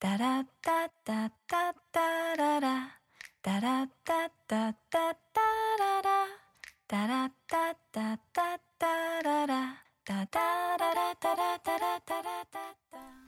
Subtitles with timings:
[0.00, 3.00] タラッタッタッタッララ。
[3.42, 5.40] タラッタッタッタッタ
[5.76, 6.26] ララ。
[6.86, 9.82] タラッタッタッタッララ。
[10.04, 10.38] タタ
[10.78, 13.27] ララタラタラタラッタ。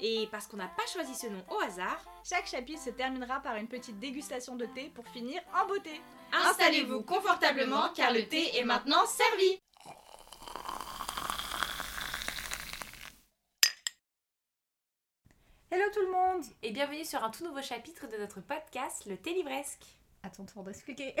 [0.00, 3.56] Et parce qu'on n'a pas choisi ce nom au hasard, Chaque chapitre se terminera par
[3.56, 6.00] une petite dégustation de thé pour finir en beauté.
[6.32, 9.60] installez-vous confortablement car le thé est maintenant servi
[15.70, 19.16] Hello tout le monde Et bienvenue sur un tout nouveau chapitre de notre podcast Le
[19.16, 19.84] Thé Livresque.
[20.22, 21.14] À ton tour d'expliquer.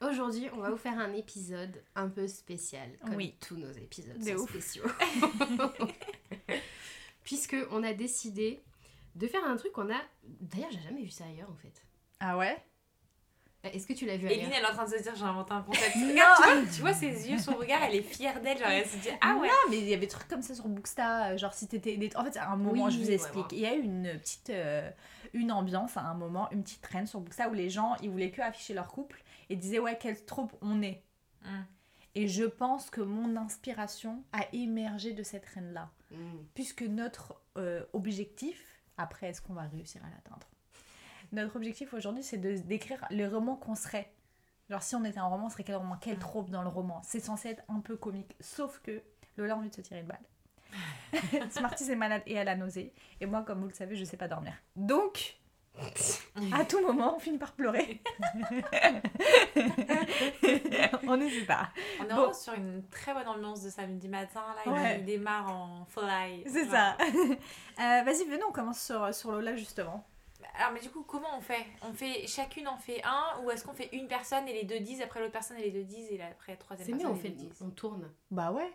[0.00, 3.36] Aujourd'hui, on va vous faire un épisode un peu spécial, comme Oui.
[3.40, 4.50] tous nos épisodes De sont ouf.
[4.50, 4.84] spéciaux.
[7.24, 8.62] Puisque on a décidé
[9.14, 10.00] de faire un truc qu'on a.
[10.22, 11.82] D'ailleurs, j'ai jamais vu ça ailleurs en fait.
[12.20, 12.56] Ah ouais?
[13.62, 15.24] Est-ce que tu l'as vu Eline, ailleurs elle est en train de se dire j'ai
[15.24, 15.96] inventé un concept.
[15.96, 16.08] Non.
[16.10, 18.58] Regarde, tu vois, tu vois ses yeux, son regard, elle est fière d'elle.
[18.58, 19.48] Genre, elle se dit ah ouais.
[19.48, 21.98] Non, mais il y avait des trucs comme ça sur Booksta, euh, genre si t'étais...
[22.16, 23.56] En fait, à un moment, Oui, je vous explique, ouais.
[23.56, 24.50] il y a eu une petite...
[24.50, 24.90] euh,
[25.32, 28.30] une ambiance à un moment, une petite traîne sur Booksta où les gens, ils voulaient
[28.30, 31.02] que afficher leur couple et disaient ouais, quelle troupe on est.
[31.42, 31.48] Mm.
[32.16, 35.90] Et je pense que mon inspiration a émergé de cette reine-là.
[36.16, 36.46] Mm.
[36.54, 40.48] Puisque notre euh, objectif, après, est-ce qu'on va réussir à l'atteindre?
[41.32, 44.12] Notre objectif aujourd'hui, c'est de d'écrire le roman qu'on serait.
[44.70, 45.96] Genre, si on était un roman, on serait quel roman?
[45.96, 47.02] Quelle troupe dans le roman?
[47.02, 48.34] C'est censé être un peu comique.
[48.40, 49.02] Sauf que
[49.36, 50.20] Lola a envie de se tirer une balle.
[51.50, 52.92] Smarties est malade et a la nausée.
[53.20, 54.54] Et moi, comme vous le savez, je sais pas dormir.
[54.76, 55.38] Donc,
[56.52, 58.00] à tout moment, on finit par pleurer.
[61.06, 61.68] on n'hésite pas.
[62.00, 62.14] On est Bon.
[62.14, 64.42] vraiment sur une très bonne ambiance de samedi matin.
[64.64, 64.98] Là, Ouais.
[65.00, 66.44] il démarre en fly.
[66.46, 66.96] C'est ça.
[67.80, 70.06] Euh, Vas-y, venez, on commence sur, sur Lola justement.
[70.56, 71.66] Alors, mais du coup, comment on fait?
[71.82, 74.78] On fait chacune en fait un ou est-ce qu'on fait une personne et les deux
[74.78, 76.98] disent, après l'autre personne et les deux disent et là, après la troisième C'est mieux,
[77.00, 78.08] personne on fait, disent on tourne.
[78.30, 78.70] Bah ouais.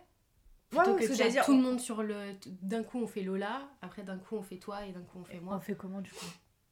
[0.68, 2.34] Plutôt ouais, que de dire, tout le monde sur le.
[2.60, 5.24] D'un coup, on fait Lola, après d'un coup, on fait toi et d'un coup, on
[5.24, 5.60] fait On moi.
[5.60, 6.26] fait comment du coup?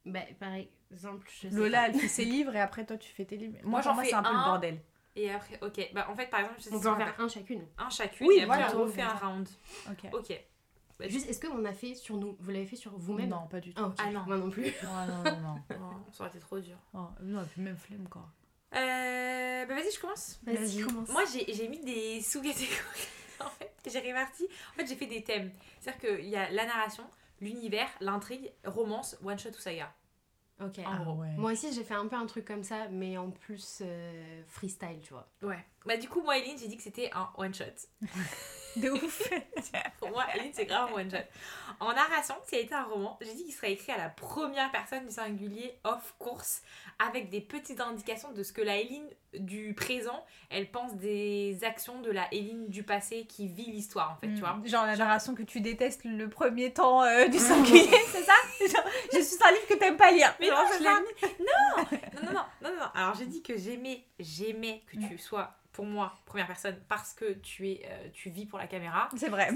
[0.08, 0.50] Bah, par
[0.90, 1.86] exemple, je sais Lola, pas.
[1.88, 3.58] elle fait ses livres et après toi tu fais tes livres.
[3.64, 4.44] Moi, j'en fais c'est un peu le un.
[4.44, 4.80] bordel.
[5.16, 5.90] Et après, ok.
[5.94, 7.64] Bah, en fait, par exemple, je sais On peut en faire un chacune.
[7.76, 8.76] un chacune Oui, et après voilà.
[8.76, 9.48] on refait un round.
[9.90, 10.10] Ok.
[10.12, 10.40] Ok.
[10.98, 12.36] Bah, Juste, est-ce qu'on a fait sur nous?
[12.40, 13.28] Vous l'avez fait sur vous-même?
[13.28, 13.82] Non, pas du tout.
[13.84, 13.92] Ah.
[13.98, 14.22] Ah, non.
[14.26, 14.72] Moi non plus.
[14.82, 15.56] Oh, non, non, non.
[15.80, 16.76] Oh, ça aurait été trop dur.
[16.94, 18.28] Oh, non, et puis même flemme quoi.
[18.74, 20.38] Euh, bah, vas-y, je commence.
[20.44, 21.08] Vas-y, commence.
[21.08, 23.08] Moi, j'ai j'ai mis des sous-catégories.
[23.40, 24.46] en fait, j'ai réparti.
[24.72, 25.50] En fait, j'ai fait des thèmes.
[25.80, 27.04] C'est-à-dire qu'il y a la narration,
[27.40, 29.92] l'univers, l'intrigue, romance, one-shot ou saga.
[30.60, 30.80] Ok.
[30.84, 31.34] Ah ouais.
[31.36, 35.00] Moi aussi, j'ai fait un peu un truc comme ça, mais en plus euh, freestyle,
[35.02, 35.28] tu vois.
[35.42, 35.64] Ouais.
[35.86, 37.64] Bah, du coup, moi, Eline, j'ai dit que c'était un one-shot.
[38.82, 39.28] De ouf.
[39.98, 41.16] Pour moi, Eline, c'est grave un one-shot.
[41.80, 44.70] En narration, s'il a été un roman, j'ai dit qu'il serait écrit à la première
[44.72, 46.62] personne du singulier, off course,
[46.98, 52.00] avec des petites indications de ce que la Eline du présent, elle pense des actions
[52.00, 54.54] de la Eline du passé qui vit l'histoire, en fait, tu vois.
[54.54, 54.66] Mm.
[54.66, 58.34] Genre la narration que tu détestes le premier temps euh, du singulier, c'est ça?
[58.60, 60.34] Genre, Je suis un livre que t'aimes pas lire.
[60.40, 60.84] Mais Genre, non, je.
[60.84, 60.94] Non,
[61.38, 62.86] non, non, non, non, non.
[62.94, 67.34] Alors j'ai dit que j'aimais, j'aimais que tu sois pour moi première personne parce que
[67.34, 69.08] tu es, euh, tu vis pour la caméra.
[69.16, 69.48] C'est vrai.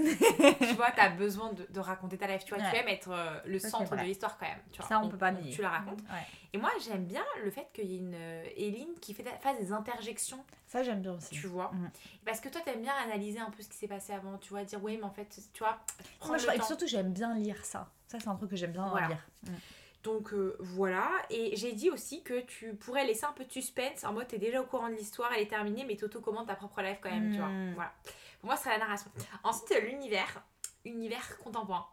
[0.60, 2.44] tu vois, t'as besoin de, de raconter ta life.
[2.44, 4.60] Tu vois, tu aimes être euh, le Ça, centre de l'histoire quand même.
[4.70, 4.86] Tu vois.
[4.88, 5.50] Ça, on peut pas nier.
[5.50, 5.98] Tu la racontes.
[6.02, 6.24] Ouais.
[6.52, 9.58] Et moi, j'aime bien le fait qu'il y ait une euh, Éline qui fait, fasse
[9.58, 11.30] des interjections, Ça j'aime bien aussi.
[11.34, 11.72] tu vois.
[11.72, 11.90] Mhm.
[12.24, 14.38] Parce que toi, t'aimes bien analyser un peu ce qui s'est passé avant.
[14.38, 15.80] Tu vois, dire oui, mais en fait, tu vois.
[16.24, 17.90] Moi, je, surtout j'aime bien lire ça.
[18.06, 19.08] Ça c'est un truc que j'aime bien Voilà.
[19.08, 19.26] lire.
[19.48, 19.54] Mm.
[20.02, 24.02] Donc euh, voilà, et j'ai dit aussi que tu pourrais laisser un peu de suspense,
[24.02, 26.56] en mode t'es déjà au courant de l'histoire, elle est terminée, mais Toto commente ta
[26.56, 27.48] propre life quand même, tu vois.
[27.48, 27.74] Mm.
[27.74, 27.92] Voilà.
[28.40, 29.10] Pour moi, ce serait la narration.
[29.44, 30.42] Ensuite, l'univers,
[30.84, 31.86] univers contemporain.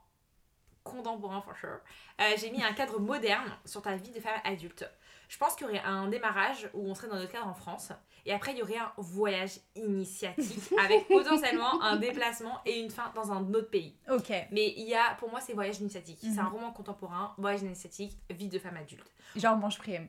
[0.84, 1.80] Contemporain, for sure.
[2.22, 4.90] Euh, j'ai mis un cadre moderne sur ta vie de femme adulte.
[5.28, 7.92] Je pense qu'il y aurait un démarrage où on serait dans notre cadre en France,
[8.26, 13.12] et après, il y aurait un voyage initiatique avec potentiellement un déplacement et une fin
[13.14, 13.96] dans un autre pays.
[14.10, 14.30] Ok.
[14.52, 16.18] Mais il y a, pour moi, c'est voyage initiatique.
[16.22, 16.40] C'est Mhm.
[16.40, 19.06] un roman contemporain, voyage initiatique, vie de femme adulte.
[19.36, 20.08] Genre mange prime.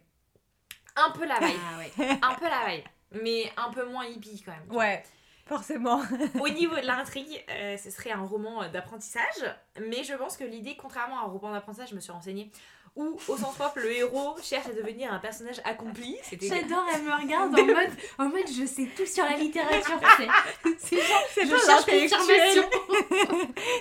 [0.96, 2.18] Un peu la vibe, Ah ouais.
[2.22, 2.84] un peu la vibe,
[3.22, 4.70] mais un peu moins hippie quand même.
[4.76, 5.02] Ouais.
[5.50, 6.00] Forcément.
[6.40, 9.42] Au niveau de l'intrigue, euh, ce serait un roman d'apprentissage,
[9.80, 12.52] mais je pense que l'idée, contrairement à un roman d'apprentissage, je me suis renseignée,
[12.94, 16.16] où au sens propre, le héros cherche à devenir un personnage accompli.
[16.40, 19.98] J'adore, elle me regarde en mode, en mode je sais tout sur la littérature.
[20.78, 22.70] C'est genre, C'est je pas cherche confirmation.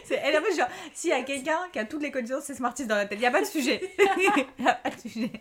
[0.06, 2.56] C'est- Elle en fait genre, s'il y a quelqu'un qui a toutes les connaissances, c'est
[2.56, 3.20] Smarties dans la tête.
[3.20, 3.80] Il n'y a pas de sujet.
[4.18, 5.32] Il n'y a pas de sujet.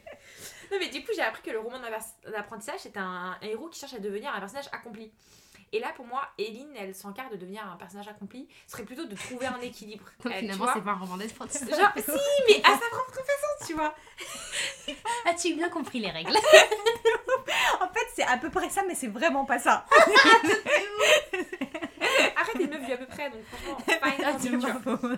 [0.71, 1.79] Non, mais du coup, j'ai appris que le roman
[2.31, 5.11] d'apprentissage, c'est un, un héros qui cherche à devenir un personnage accompli.
[5.73, 8.49] Et là, pour moi, Eline, elle s'encarre de devenir un personnage accompli.
[8.67, 10.05] Ce serait plutôt de trouver un équilibre.
[10.25, 11.69] Donc tu finalement, vois c'est pas un roman d'apprentissage.
[11.79, 12.11] Genre, si,
[12.49, 13.95] mais à sa propre façon, tu vois.
[15.31, 16.37] As-tu bien compris les règles
[17.81, 19.85] En fait, c'est à peu près ça, mais c'est vraiment pas ça.
[22.37, 23.79] Arrête, les meufs vus à peu près, donc franchement,
[24.25, 25.09] Ah, faux.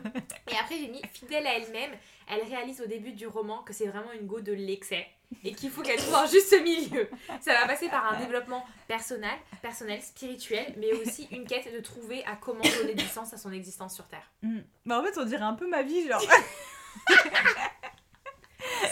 [0.51, 1.93] Et après, j'ai mis fidèle à elle-même.
[2.29, 5.07] Elle réalise au début du roman que c'est vraiment une go de l'excès
[5.45, 7.09] et qu'il faut qu'elle trouve un juste milieu.
[7.41, 9.31] Ça va passer par un développement personnel,
[9.63, 13.53] personnel, spirituel, mais aussi une quête de trouver à comment donner du sens à son
[13.53, 14.31] existence sur Terre.
[14.43, 14.59] Mm.
[14.87, 16.23] Bah, en fait, on dirait un peu ma vie, genre.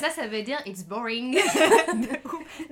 [0.00, 1.38] Ça, ça veut dire it's boring.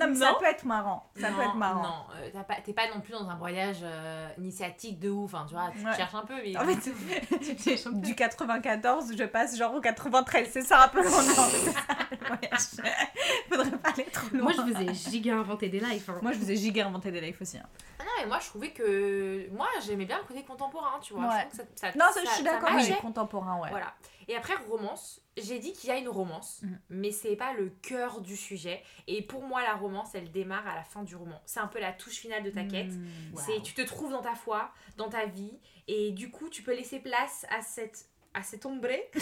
[0.01, 1.11] non, mais ça peut être marrant.
[1.19, 1.83] Ça non, peut être marrant.
[1.83, 5.35] Non, euh, t'as pas- t'es pas, non plus dans un voyage euh, initiatique de ouf.
[5.35, 5.95] Hein, tu vois, tu Ouais.
[5.97, 6.57] cherches un peu, mais.
[6.57, 10.49] En fait, du 94, je passe genre au 93.
[10.51, 12.61] C'est ça un peu mon voyage.
[13.49, 14.43] Faudrait pas aller trop loin.
[14.43, 16.09] Moi, je vous ai giga inventé des lives.
[16.11, 16.19] hein.
[16.23, 17.59] Moi, je vous ai giga inventé des lives aussi.
[17.59, 17.67] hein.
[17.99, 19.49] Ah non, mais moi, je trouvais que.
[19.53, 21.25] Moi, j'aimais bien le côté contemporain, tu vois.
[21.29, 21.47] Ouais.
[21.53, 22.71] Je que ça, ça- Non, ça, je suis d'accord.
[22.75, 23.71] Oui, contemporain, ouais.
[23.71, 23.93] Voilà.
[24.29, 26.79] Et après, romance, j'ai dit qu'il y a une romance, Mhm.
[26.91, 28.83] mais c'est pas le cœur du sujet.
[29.07, 31.41] Et pour moi, la romance, elle démarre à la fin du roman.
[31.47, 32.93] C'est un peu la touche finale de ta quête.
[32.93, 33.37] Mm.
[33.37, 35.59] C'est tu te trouves dans ta foi, dans ta vie,
[35.89, 39.11] et du coup, tu peux laisser place à cette à cet ombré.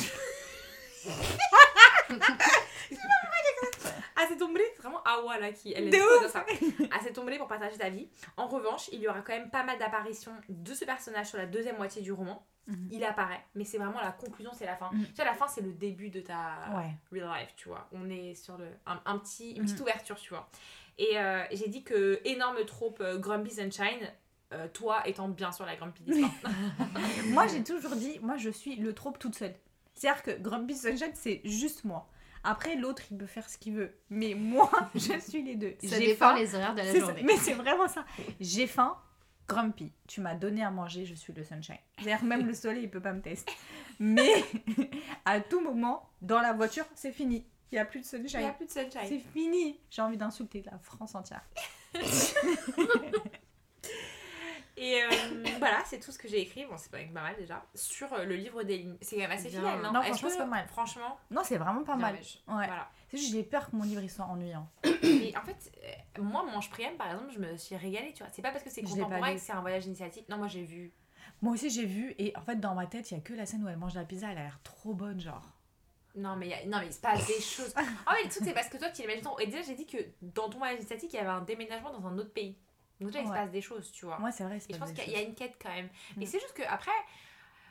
[4.16, 6.44] à cet ombré, c'est vraiment Awa là qui elle est dans ça.
[6.90, 8.08] À cet ombré pour partager ta vie.
[8.36, 11.46] En revanche, il y aura quand même pas mal d'apparitions de ce personnage sur la
[11.46, 12.44] deuxième moitié du roman.
[12.66, 12.88] Mhm.
[12.92, 14.90] Il apparaît, mais c'est vraiment la conclusion, c'est la fin.
[14.92, 15.06] Mhm.
[15.08, 16.94] Tu sais, la fin, c'est le début de ta Ouais.
[17.12, 17.88] real life, tu vois.
[17.92, 19.82] On est sur le, un, un petit, une petite Mhm.
[19.82, 20.48] ouverture, tu vois.
[20.98, 24.08] Et euh, j'ai dit que énorme trope euh, Grumpy Sunshine,
[24.52, 26.32] euh, toi étant bien sûr la Grumpy d'histoire.
[27.28, 29.54] Moi, j'ai toujours dit, moi, je suis le trope toute seule.
[29.94, 32.08] C'est-à-dire que Grumpy Sunshine, c'est juste moi.
[32.44, 33.96] Après, l'autre, il peut faire ce qu'il veut.
[34.10, 35.74] Mais moi, je suis les deux.
[35.82, 36.36] Ça J'ai dépend faim.
[36.38, 36.98] les horaires de la ça.
[36.98, 37.22] journée.
[37.24, 38.04] Mais c'est vraiment ça.
[38.40, 38.96] J'ai faim.
[39.46, 41.76] Grumpy, tu m'as donné à manger, je suis le sunshine.
[41.98, 43.52] C'est-à-dire même le soleil, il peut pas me tester.
[43.98, 44.32] Mais
[45.24, 47.44] à tout moment, dans la voiture, c'est fini.
[47.70, 48.54] Il n'y a plus de Il n'y a sunshine.
[48.54, 49.08] plus de sunshine.
[49.08, 49.78] C'est fini.
[49.90, 51.42] J'ai envie d'insulter la France entière.
[54.76, 55.08] Et euh,
[55.58, 56.64] voilà, c'est tout ce que j'ai écrit.
[56.66, 57.64] Bon, c'est pas mal déjà.
[57.74, 58.96] Sur euh, le livre des lignes.
[59.00, 59.92] C'est quand même assez fidèle, non?
[59.92, 60.66] Non, franchement, que- c'est pas mal.
[60.68, 62.14] Franchement, Non, c'est vraiment pas mal.
[62.14, 62.20] Ouais.
[62.46, 62.88] Voilà.
[63.10, 64.68] C'est juste, j'ai peur que mon livre il soit ennuyant.
[65.02, 65.72] Et en fait,
[66.18, 68.32] euh, moi, Manche Priam, par exemple, je me suis régalée, tu vois.
[68.32, 69.34] C'est pas parce que c'est contemporain lu.
[69.36, 70.28] que c'est un voyage initiatique.
[70.28, 70.92] Non, moi, j'ai vu.
[71.40, 72.14] Moi aussi, j'ai vu.
[72.18, 73.94] Et en fait, dans ma tête, il y a que la scène où elle mange
[73.94, 74.30] la pizza.
[74.32, 75.48] Elle a l'air trop bonne, genre.
[76.16, 77.74] Non, mais, y a- non, mais il se passe des choses.
[78.06, 79.24] Ah ouais, le truc, c'est parce que toi, tu l'imagines.
[79.40, 82.06] Et déjà, j'ai dit que dans ton voyage initiatique, il y avait un déménagement dans
[82.06, 82.56] un autre pays.
[83.00, 83.36] Donc, déjà, il se Ouais.
[83.38, 84.18] passe des choses, tu vois.
[84.18, 85.88] Moi, c'est vrai, Et je pense qu'il y a une quête quand même.
[86.16, 86.28] Mais Mm.
[86.28, 86.90] c'est juste que après,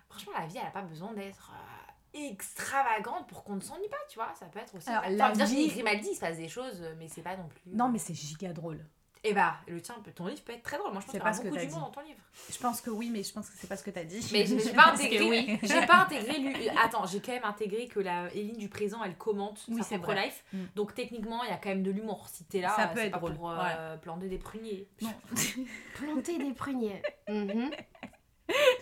[0.09, 3.97] franchement, la vie, elle a pas besoin d'être euh, extravagante pour qu'on ne s'ennuie pas,
[4.09, 4.33] tu vois.
[4.35, 4.89] Ça peut être aussi.
[4.89, 7.47] Alors, Enfin, la Virginie vie- Grimaldi, il se passe des choses, mais c'est pas non
[7.47, 7.61] plus.
[7.71, 8.85] Non, mais c'est giga drôle.
[9.25, 10.91] Et bah, le tien, ton livre peut être très drôle.
[10.91, 12.19] Moi, je pense qu'il y aura beaucoup d'humour dans ton livre.
[12.51, 14.19] Je pense que oui, mais je pense que c'est pas ce que t'as dit.
[14.33, 15.23] Mais j'ai pas intégré.
[15.29, 15.59] oui.
[15.63, 16.37] J'ai pas intégré.
[16.39, 19.83] lui- Attends, j'ai quand même intégré que la Éline du présent, elle commente Oui, sa
[19.83, 20.25] c'est propre vrai.
[20.25, 20.43] life.
[20.51, 20.63] Mm.
[20.75, 22.27] Donc techniquement, il y a quand même de l'humour.
[22.27, 24.89] Si t'es là, Ça peut c'est être pas drôle, pour euh, planter des pruniers.
[25.01, 25.13] Non.
[25.95, 27.01] Planter des pruniers.
[27.29, 27.71] Mhm.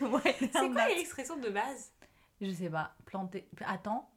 [0.01, 1.91] ouais, C'est quoi l'expression de base?
[2.41, 2.95] Je sais pas.
[3.05, 3.47] Planter.
[3.67, 4.09] Attends.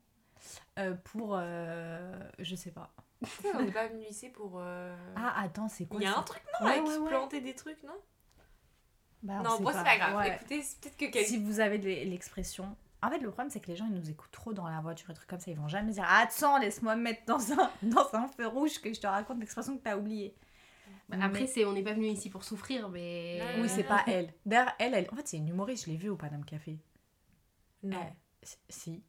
[0.78, 1.36] Euh, pour.
[1.38, 2.90] euh, Je sais pas.
[3.54, 4.58] On n'est pas venu ici pour.
[4.60, 7.08] euh, Ah, attends, c'est quoi Il y a un truc, non Ouais, Avec ouais, ouais.
[7.08, 7.96] planter des trucs, non
[9.22, 10.16] Bah, on Non, bon, c'est pas grave.
[10.16, 10.34] Ouais.
[10.36, 11.28] Écoutez, c'est peut-être que quelqu'un.
[11.28, 12.76] Si vous avez de l'expression.
[13.02, 15.10] En fait, le problème, c'est que les gens, ils nous écoutent trop dans la voiture
[15.10, 15.50] et trucs comme ça.
[15.50, 18.92] Ils vont jamais dire Attends, laisse-moi me mettre dans un, dans un feu rouge que
[18.94, 20.34] je te raconte l'expression que t'as oubliée.
[21.10, 23.42] Bah, Après, c'est, on n'est pas venu ici pour souffrir, mais.
[23.58, 24.32] Oui, c'est pas elle.
[24.46, 25.84] D'ailleurs, elle, elle, en fait, c'est une humoriste.
[25.84, 26.78] Je l'ai vue au Paname Café.
[27.82, 27.98] Non.
[27.98, 29.02] Euh, si.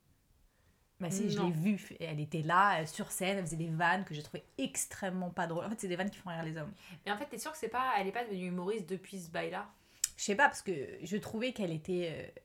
[1.00, 1.90] Bah si, je l'ai vue.
[2.00, 5.46] Elle était là, euh, sur scène, elle faisait des vannes que j'ai trouvé extrêmement pas
[5.46, 5.66] drôles.
[5.66, 6.72] En fait, c'est des vannes qui font rire les hommes.
[7.06, 7.92] Mais en fait, t'es sûre que c'est pas.
[7.98, 9.68] Elle est pas devenue humoriste depuis ce bail-là?
[10.16, 10.72] Je sais pas, parce que
[11.04, 12.32] je trouvais qu'elle était...
[12.38, 12.40] euh,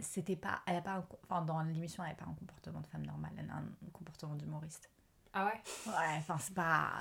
[0.00, 0.60] C'était pas...
[0.66, 1.06] Elle a pas un...
[1.22, 3.30] Enfin, dans l'émission, elle n'a pas un comportement de femme normale.
[3.38, 4.90] Elle a un comportement d'humoriste.
[5.32, 5.62] Ah ouais?
[5.86, 6.94] Ouais, enfin, c'est pas...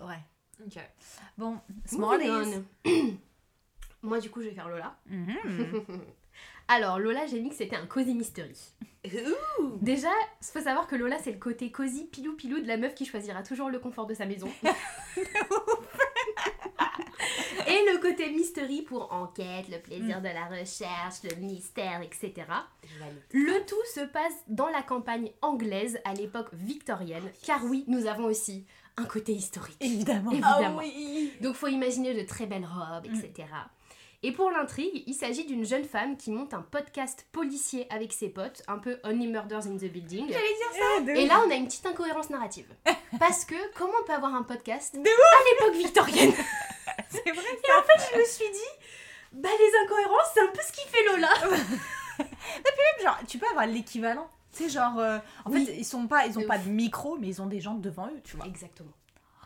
[0.00, 0.18] euh, ouais.
[0.66, 0.78] Ok.
[1.38, 1.60] Bon,
[1.92, 2.64] on.
[4.02, 4.96] Moi, du coup, je vais faire Lola.
[5.06, 5.36] Mhm.
[6.68, 8.56] Alors, Lola, j'ai mis que c'était un cozy mystery.
[9.80, 10.08] Déjà,
[10.40, 13.42] il faut savoir que Lola, c'est le côté cosy pilou-pilou de la meuf qui choisira
[13.42, 14.48] toujours le confort de sa maison.
[17.68, 22.46] Et le côté mystery pour enquête, le plaisir de la recherche, le mystère, etc.
[23.32, 28.24] Le tout se passe dans la campagne anglaise à l'époque victorienne, car oui, nous avons
[28.24, 29.76] aussi un côté historique.
[29.80, 30.30] Évidemment.
[30.30, 30.78] Évidemment.
[30.78, 33.48] oui Donc faut imaginer de très belles robes, etc.
[34.26, 38.28] Et pour l'intrigue, il s'agit d'une jeune femme qui monte un podcast policier avec ses
[38.28, 40.28] potes, un peu Only Murders in the Building.
[41.14, 42.66] Et là, on a une petite incohérence narrative.
[43.20, 45.04] Parce que comment on peut avoir un podcast De à
[45.52, 46.32] l'époque victorienne
[47.08, 48.86] C'est vrai Et en fait, je me suis dit,
[49.32, 51.28] bah les incohérences, c'est un peu ce qui fait Lola.
[53.04, 54.28] genre, tu peux avoir l'équivalent.
[54.52, 55.64] Tu sais, genre, euh, en Oui.
[55.66, 56.64] fait, ils sont pas, ils ont De pas ouf.
[56.64, 58.46] de micro, mais ils ont des gens devant eux, tu vois.
[58.46, 58.90] Exactement.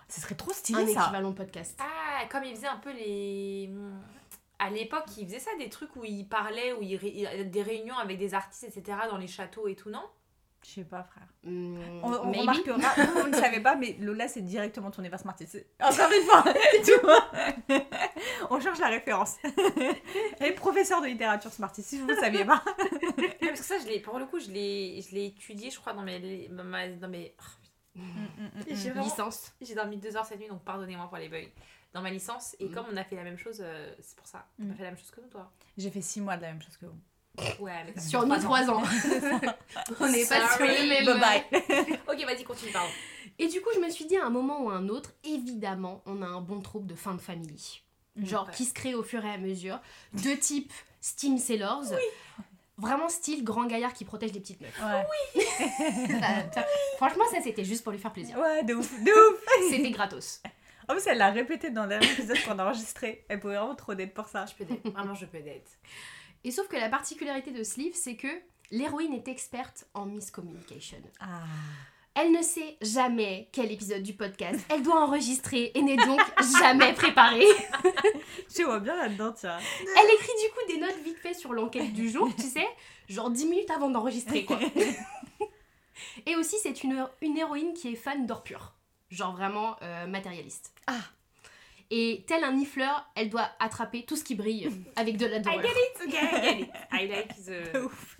[0.08, 1.02] Ce serait trop Un stylé ça.
[1.02, 1.78] équivalent podcast.
[1.82, 3.68] Ah, comme ils faisaient un peu les.
[4.62, 7.96] À l'époque, ils faisaient ça, des trucs où ils parlaient, où ils ré- des réunions
[7.96, 10.02] avec des artistes, etc., dans les châteaux et tout, non?
[10.62, 11.26] Je sais pas, frère.
[11.42, 12.40] Hmm, On, on maybe.
[12.40, 12.76] remarquera,
[13.24, 15.46] on ne savait pas, mais Lola c'est directement tourné vers Smarties.
[15.80, 16.44] Encore une fois,
[16.84, 17.30] tu vois.
[18.50, 19.36] On cherche la référence.
[20.38, 22.62] Elle est professeure de littérature Smarties, si vous ne le saviez pas.
[23.16, 25.94] Ouais, Parce que ça, je pour le coup, je l'ai, je l'ai étudié, je crois,
[25.94, 26.48] dans mes.
[26.48, 27.34] Dans ma- dans mes...
[27.96, 28.00] oh,
[28.68, 29.52] J'ai vraiment- Licence.
[29.62, 31.48] J'ai dormi deux heures cette nuit, donc pardonnez-moi pour les bugs.
[31.92, 32.72] Dans ma licence, et Mm.
[32.74, 34.46] comme on a fait la même chose, euh, c'est pour ça.
[34.60, 34.70] On Mm.
[34.70, 35.50] a fait la même chose que nous, toi.
[35.76, 36.98] J'ai fait 6 mois de la même chose que vous.
[37.64, 38.82] Ouais, mais t'as Sur nous trois trois ans.
[40.00, 41.06] on n'est pas sur le même.
[41.20, 41.98] Bye bye.
[42.08, 42.90] Ok, vas-y, continue, pardon.
[43.38, 46.02] Et du coup, je me suis dit à un moment ou à un autre, évidemment,
[46.06, 47.80] on a un bon troupe de fin de famille.
[48.16, 48.52] Genre Ouais.
[48.54, 49.80] qui se crée au fur et à mesure.
[50.12, 51.84] De type Steam Sailors.
[52.76, 54.80] Vraiment style grand gaillard qui protège les petites meufs.
[54.82, 55.06] Ouais.
[56.20, 56.66] Ça- ça-
[56.96, 58.36] franchement, ça c'était juste pour lui faire plaisir.
[58.38, 59.70] ouais, de ouf, de ouf.
[59.70, 60.42] C'était gratos.
[60.90, 63.24] En plus, elle l'a répété dans le dernier épisode qu'on a enregistré.
[63.28, 64.44] Elle pouvait vraiment trop d'être pour ça.
[64.46, 64.90] Je peux d'être.
[64.90, 65.70] Vraiment, je peux d'être.
[66.42, 68.26] Et sauf que la particularité de Sleeve, c'est que
[68.72, 70.96] l'héroïne est experte en miscommunication.
[71.20, 71.44] Ah.
[72.16, 76.20] Elle ne sait jamais quel épisode du podcast elle doit enregistrer et n'est donc
[76.60, 77.46] jamais préparée.
[78.52, 79.58] Je vois bien là-dedans, tiens.
[79.80, 82.66] Elle écrit du coup des notes vite fait sur l'enquête du jour, tu sais,
[83.08, 84.58] genre 10 minutes avant d'enregistrer quoi.
[86.26, 88.74] Et aussi, c'est une, une héroïne qui est fan d'or pur.
[89.10, 90.72] Genre vraiment euh, matérialiste.
[90.86, 91.00] Ah.
[91.90, 95.42] Et tel un nifleur, elle doit attraper tout ce qui brille avec de la I
[95.42, 95.62] dorure.
[95.62, 96.70] get it, ok, I get it.
[96.92, 97.76] I like the.
[97.84, 98.16] ouf.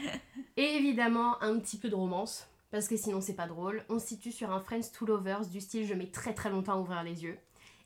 [0.56, 2.48] Et évidemment, un petit peu de romance.
[2.72, 3.84] Parce que sinon, c'est pas drôle.
[3.90, 6.72] On se situe sur un Friends to Lovers du style je mets très très longtemps
[6.72, 7.38] à ouvrir les yeux.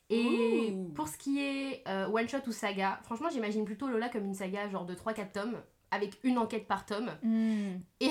[0.08, 4.24] Et pour ce qui est euh, one shot ou saga, franchement, j'imagine plutôt Lola comme
[4.24, 5.60] une saga genre de 3-4 tomes,
[5.90, 7.10] avec une enquête par tome.
[7.22, 7.78] Hmm.
[7.98, 8.10] Et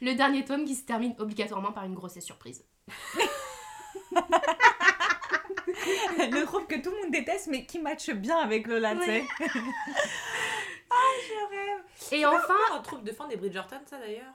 [0.00, 2.64] le dernier tome qui se termine obligatoirement par une grossesse surprise.
[5.66, 9.24] le trouve que tout le monde déteste, mais qui matche bien avec Lola, tu sais.
[10.90, 11.84] ah, je rêve.
[12.12, 14.34] Et enfin, un troupe de fin des Bridgerton, ça d'ailleurs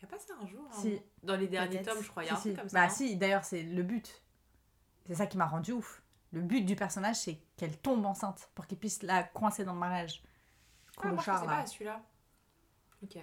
[0.00, 1.00] Y a pas ça un jour hein Si.
[1.22, 2.58] Dans les derniers tomes, je crois, y a Si, un truc si.
[2.58, 2.78] comme ça.
[2.78, 2.88] Bah hein.
[2.88, 4.22] si, d'ailleurs, c'est le but.
[5.06, 6.02] C'est ça qui m'a rendu ouf.
[6.30, 9.78] Le but du personnage, c'est qu'elle tombe enceinte pour qu'il puisse la coincer dans le
[9.78, 10.22] mariage.
[10.98, 11.52] Ah, moi, je pensais là.
[11.52, 12.02] pas à celui-là.
[13.02, 13.18] Ok.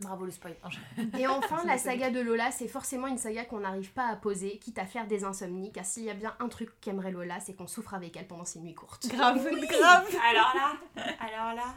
[0.00, 0.56] Bravo le spoil.
[1.18, 4.58] Et enfin la saga de Lola, c'est forcément une saga qu'on n'arrive pas à poser,
[4.58, 7.54] quitte à faire des insomnies, car s'il y a bien un truc qu'aimerait Lola, c'est
[7.54, 9.06] qu'on souffre avec elle pendant ses nuits courtes.
[9.08, 10.06] Grave, grave.
[10.30, 10.72] Alors là,
[11.20, 11.74] alors là,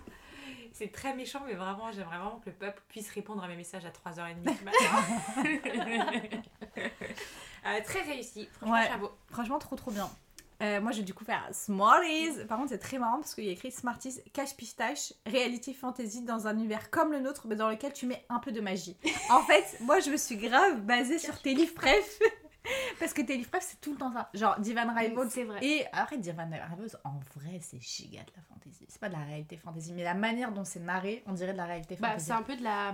[0.74, 3.86] c'est très méchant, mais vraiment, j'aimerais vraiment que le peuple puisse répondre à mes messages
[3.86, 6.42] à 3h30 du matin.
[7.66, 8.88] Euh, très réussi, franchement, Ouais.
[8.88, 9.12] chapeau.
[9.30, 10.10] Franchement, trop trop bien.
[10.64, 12.46] Euh, moi, j'ai du coup faire Smarties.
[12.48, 16.24] Par contre, c'est très marrant parce qu'il y a écrit Smarties cache pistache, reality fantasy
[16.24, 18.98] dans un univers comme le nôtre, mais dans lequel tu mets un peu de magie.
[19.30, 22.20] En fait, moi, je me suis grave basée sur tes livres préf.
[23.00, 24.30] parce que tes livres préf, c'est tout le temps ça.
[24.34, 25.30] Genre Divan Rivals.
[25.30, 25.60] C'est vrai.
[25.64, 28.86] Et après, Divan Rivals, en vrai, c'est giga de la fantasy.
[28.90, 31.58] C'est pas de la réalité fantasy, mais la manière dont c'est narré, on dirait de
[31.58, 32.26] la réalité Bah, fantasy.
[32.26, 32.94] c'est un peu de la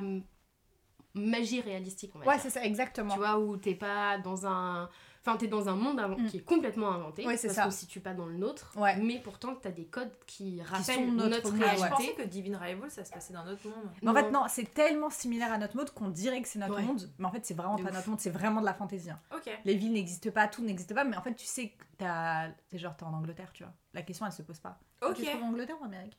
[1.15, 2.43] magie réalistique, on va Ouais, dire.
[2.43, 3.13] c'est ça, exactement.
[3.13, 4.89] Tu vois, où t'es pas dans un.
[5.25, 6.27] Enfin, t'es dans un monde Mm.
[6.27, 7.25] qui est complètement inventé.
[7.25, 7.63] Ouais, c'est parce ça.
[7.63, 8.73] qu'on se situe pas dans le nôtre.
[8.75, 8.97] Ouais.
[8.97, 11.85] Mais pourtant, t'as des codes qui sont rappellent notre notre, monde, Ah, réalité.
[11.85, 13.89] je pensais que Divine Rival, ça se passait dans notre monde.
[14.01, 14.43] Mais en fait, Non.
[14.49, 16.81] c'est tellement similaire à notre mode qu'on dirait que c'est notre Ouais.
[16.83, 17.95] monde, mais en fait, c'est vraiment De pas ouf.
[17.95, 19.11] notre monde, c'est vraiment de la fantaisie.
[19.11, 19.19] hein.
[19.33, 19.49] Ok.
[19.63, 22.49] Les villes n'existent pas, tout n'existe pas, mais en fait, tu sais que t'as.
[22.69, 23.71] T'es genre, t'es en Angleterre, tu vois.
[23.93, 24.77] La question, elle se pose pas.
[25.01, 25.15] Ok.
[25.15, 26.17] Tu trouves en Angleterre ou en Amérique?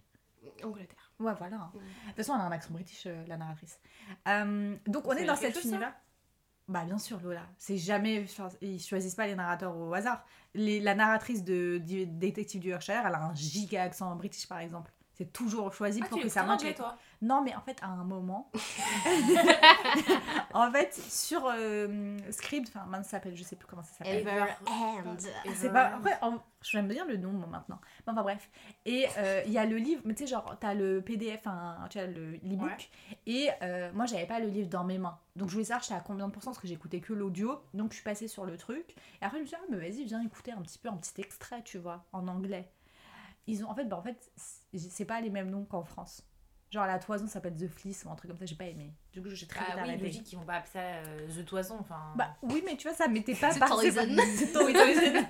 [0.62, 1.12] Angleterre.
[1.20, 1.56] Ouais, voilà.
[1.56, 1.70] hein.
[1.75, 3.78] De toute façon, elle a un accent british, euh, la narratrice.
[4.28, 5.76] Euh, donc, on est dans dire quelque cet chose, ça?
[5.76, 5.94] univers.
[6.66, 7.47] Bah, bien sûr, Lola.
[7.59, 8.25] C'est jamais.
[8.62, 10.25] Ils choisissent pas les narrateurs au hasard.
[10.54, 14.90] Les, la narratrice de, Détective du Yorkshire, elle a un giga accent british, par exemple.
[15.16, 17.87] C'est toujours choisi Ah, pour tu que ça avec- toi Non, mais en fait, à
[17.87, 18.50] un moment.
[20.54, 24.21] en fait, sur euh, Script, enfin, mince, ça s'appelle, je sais plus comment ça s'appelle.
[24.26, 25.16] Ever and.
[25.54, 25.87] C'est pas.
[25.97, 27.78] Après, en- je vais me dire le nom moi, maintenant.
[28.06, 28.50] Mais enfin bref.
[28.87, 31.42] Et euh, il y a le livre, mais tu sais, genre, t'as le PDF,
[31.90, 32.68] tu as le l'ebook.
[32.68, 33.18] Ouais.
[33.26, 35.18] Et euh, moi, j'avais pas le livre dans mes mains.
[35.37, 37.61] Donc je voulais savoir j'étais à combien de pourcents parce que j'écoutais que l'audio.
[37.75, 38.97] Donc je suis passée sur le truc.
[39.21, 40.97] Et après, je me suis dit, ah, mais vas-y, viens écouter un petit peu, un
[40.97, 42.71] petit extrait, tu vois, en anglais.
[43.46, 44.30] Ils ont, en fait, bah, en fait,
[44.76, 46.22] c'est pas les mêmes noms qu'en France.
[46.70, 48.92] Genre, la toison ça s'appelle The Fleece ou un truc comme ça, j'ai pas aimé.
[49.12, 50.04] Du coup, j'ai très vite Ah oui, arrêté.
[50.06, 52.00] logique, ils vont pas appeler ça euh, The Toison, enfin...
[52.16, 53.92] Bah oui, mais tu vois, ça m'était pas passé.
[53.92, 54.02] Toison.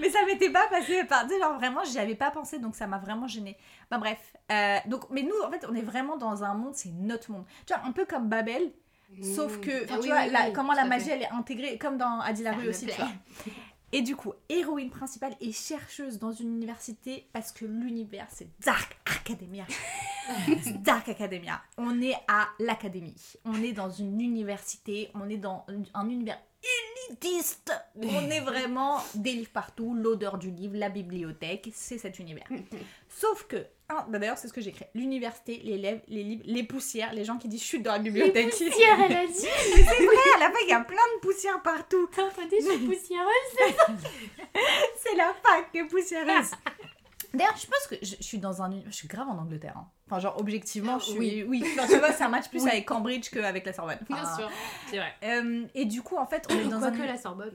[0.00, 1.28] mais ça m'était pas passé par.
[1.28, 3.56] Genre vraiment, j'y avais pas pensé, donc ça m'a vraiment gênée.
[3.90, 4.18] Bah, bref.
[4.50, 7.44] Euh, donc, mais nous, en fait, on est vraiment dans un monde, c'est notre monde.
[7.66, 8.72] Tu vois, un peu comme Babel,
[9.22, 9.84] sauf que.
[9.84, 11.12] enfin, Ah tu oui, vois, oui, la- oui, comment la magie, fait.
[11.12, 13.08] elle est intégrée, comme dans Adi la Ça rue aussi, tu vois.
[13.94, 18.98] Et du coup, héroïne principale et chercheuse dans une université parce que l'univers c'est Dark
[19.04, 19.66] Academia.
[20.80, 21.60] Dark Academia.
[21.76, 23.34] On est à l'académie.
[23.44, 25.10] On est dans une université.
[25.14, 26.40] On est dans un univers
[27.08, 27.72] élitiste.
[27.96, 31.68] On est vraiment des livres partout, l'odeur du livre, la bibliothèque.
[31.74, 32.46] C'est cet univers.
[33.08, 34.86] Sauf que, bah d'ailleurs, c'est ce que j'écris.
[34.94, 38.50] L'université, les élèves, les livres, les poussières, les gens qui disent suis dans la bibliothèque.
[38.50, 39.32] Poussière, elle a dit.
[39.34, 42.08] c'est vrai, à la fin, il y a plein de poussières partout.
[42.14, 43.76] T'as entendu, je suis poussiéreuse?
[44.96, 46.50] C'est la fac qui est poussiéreuse.
[47.34, 48.70] D'ailleurs, je pense que je, je suis dans un.
[48.86, 49.74] Je suis grave en Angleterre.
[49.76, 49.88] hein.
[50.12, 51.18] Enfin, genre, objectivement, je suis.
[51.18, 51.44] Oui.
[51.48, 52.68] Oui, Enfin, tu vois, ça match plus Oui.
[52.70, 53.98] avec Cambridge qu'avec la Sorbonne.
[54.02, 54.50] Enfin, Bien sûr.
[54.90, 55.14] C'est vrai.
[55.24, 57.06] euh, et du coup, en fait, on est dans Quoique un.
[57.06, 57.54] la Sorbonne.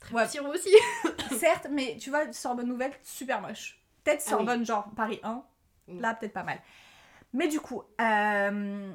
[0.00, 0.24] Très Ouais.
[0.52, 0.68] aussi.
[1.38, 3.80] Certes, mais tu vois, Sorbonne Nouvelle, super moche.
[4.04, 5.42] Peut-être Ah Sorbonne, genre Paris 1.
[5.88, 6.00] Mm.
[6.00, 6.58] Là, peut-être pas mal.
[7.32, 8.92] Mais du coup, euh,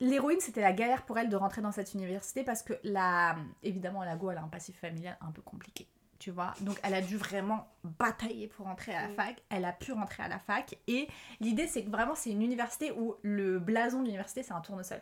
[0.00, 4.04] l'héroïne, c'était la galère pour elle de rentrer dans cette université parce que, la, évidemment,
[4.04, 5.88] la Go, elle a un passif familial un peu compliqué.
[6.20, 9.14] Tu vois, donc elle a dû vraiment batailler pour rentrer à la Mm.
[9.14, 9.42] fac.
[9.48, 10.76] Elle a pu rentrer à la fac.
[10.86, 11.08] Et
[11.40, 15.00] l'idée, c'est que vraiment, c'est une université où le blason de l'université, c'est un tournesol.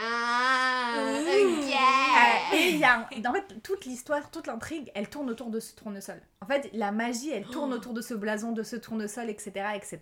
[0.00, 2.54] Ah, ok.
[2.54, 5.74] et il y a en fait, toute l'histoire, toute l'intrigue, elle tourne autour de ce
[5.74, 6.20] tournesol.
[6.40, 9.50] En fait, la magie, elle tourne autour de ce blason, de ce tournesol, etc.
[9.74, 10.00] etc.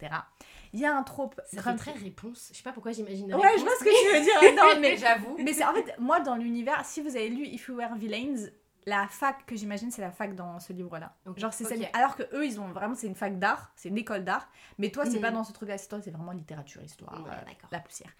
[0.72, 1.40] Il y a un trope.
[1.54, 2.48] Grave- très réponse.
[2.52, 3.32] Je sais pas pourquoi j'imagine.
[3.34, 4.54] Ouais, je vois ce que tu veux dire.
[4.62, 5.36] Non, mais, J'avoue.
[5.38, 8.48] mais c'est en fait, moi, dans l'univers, si vous avez lu If You Were Villains,
[8.86, 11.16] la fac que j'imagine, c'est la fac dans ce livre-là.
[11.36, 11.88] Genre, c'est celle.
[11.92, 14.48] Alors que eux, ils ont vraiment, c'est une fac d'art, c'est une école d'art.
[14.78, 15.20] Mais toi, c'est Mhm.
[15.22, 17.12] pas dans ce truc-là, c'est toi, c'est vraiment littérature, histoire.
[17.24, 18.10] Ouais, euh, la poussière.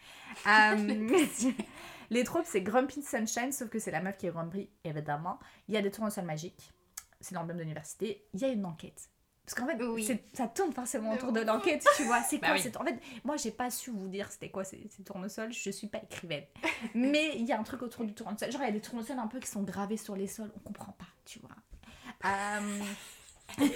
[0.47, 1.09] Euh,
[2.11, 5.39] les tropes, c'est Grumpy Sunshine, sauf que c'est la meuf qui est Grumpy, évidemment.
[5.69, 6.73] Il y a des tournesols magiques,
[7.21, 8.27] c'est l'emblème de l'université.
[8.35, 9.09] Il y a une enquête.
[9.47, 10.21] Parce qu'en fait, Oui.
[10.33, 12.21] ça tourne forcément autour de l'enquête, tu vois.
[12.23, 12.73] C'est Bah quoi oui.
[12.79, 15.87] En fait, moi, j'ai pas su vous dire c'était quoi ces, ces tournesols, je suis
[15.87, 16.45] pas écrivaine.
[16.95, 18.51] Mais il y a un truc autour du tournesol.
[18.51, 20.59] Genre, il y a des tournesols un peu qui sont gravés sur les sols, on
[20.61, 21.51] comprend pas, tu vois.
[22.25, 22.81] Euh,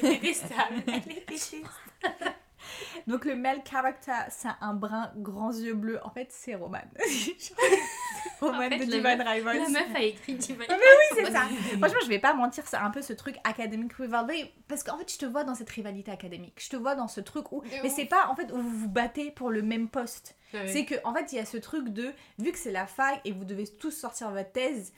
[0.03, 0.83] Détestable.
[0.89, 1.69] Elle est détestable.
[3.07, 5.99] Donc le male character, c'est un brun, grands yeux bleus.
[6.05, 6.79] En fait, c'est Roman.
[8.41, 9.59] Roman En fait, de la Divine Rivals.
[9.59, 10.67] La meuf a écrit Divine.
[10.69, 11.43] Ah, mais oui, c'est ça.
[11.79, 15.13] Franchement, je vais pas mentir, c'est un peu ce truc academic rivalry parce qu'en fait,
[15.13, 16.55] je te vois dans cette rivalité académique.
[16.59, 18.71] Je te vois dans ce truc où De mais c'est pas en fait où vous
[18.71, 20.37] vous battez pour le même poste.
[20.67, 23.21] C'est que en fait, il y a ce truc de vu que c'est la fac
[23.25, 24.93] et vous devez tous sortir votre thèse,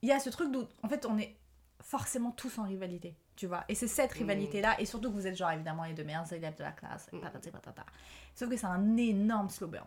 [0.00, 1.36] il y a ce truc d'où en fait, on est
[1.82, 3.14] forcément tous en rivalité.
[3.36, 4.18] Tu vois, et c'est cette Mm.
[4.18, 7.06] rivalité-là, et surtout que vous êtes genre évidemment les deux meilleurs élèves de la classe,
[7.12, 7.20] Mm.
[7.20, 7.84] patati patata.
[8.34, 9.84] Sauf que c'est un énorme slow burn.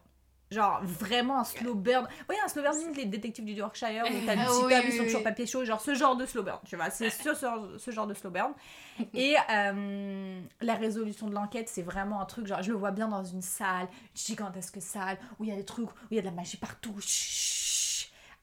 [0.52, 2.08] Genre vraiment un slow burn.
[2.28, 5.04] Oui, un slow burn, les détectives du Yorkshire où t'as Ah petit oui, ils sont
[5.04, 8.14] toujours papier chaud, genre ce genre de slow burn, tu vois, c'est ce, genre de
[8.16, 8.54] slow burn.
[9.14, 13.08] Et euh, la résolution de l'enquête, c'est vraiment un truc, genre je le vois bien
[13.08, 16.22] dans une salle, gigantesque salle, où il y a des trucs, où il y a
[16.22, 16.96] de la magie partout,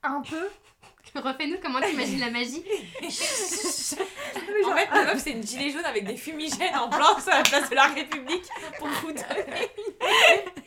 [0.03, 0.49] un peu.
[1.21, 2.63] Refais-nous comment tu imagines la magie.
[4.65, 7.43] En fait, la meuf, c'est une gilet jaune avec des fumigènes en blanc sur la
[7.43, 8.49] place de la République
[8.79, 9.71] pour vous donner.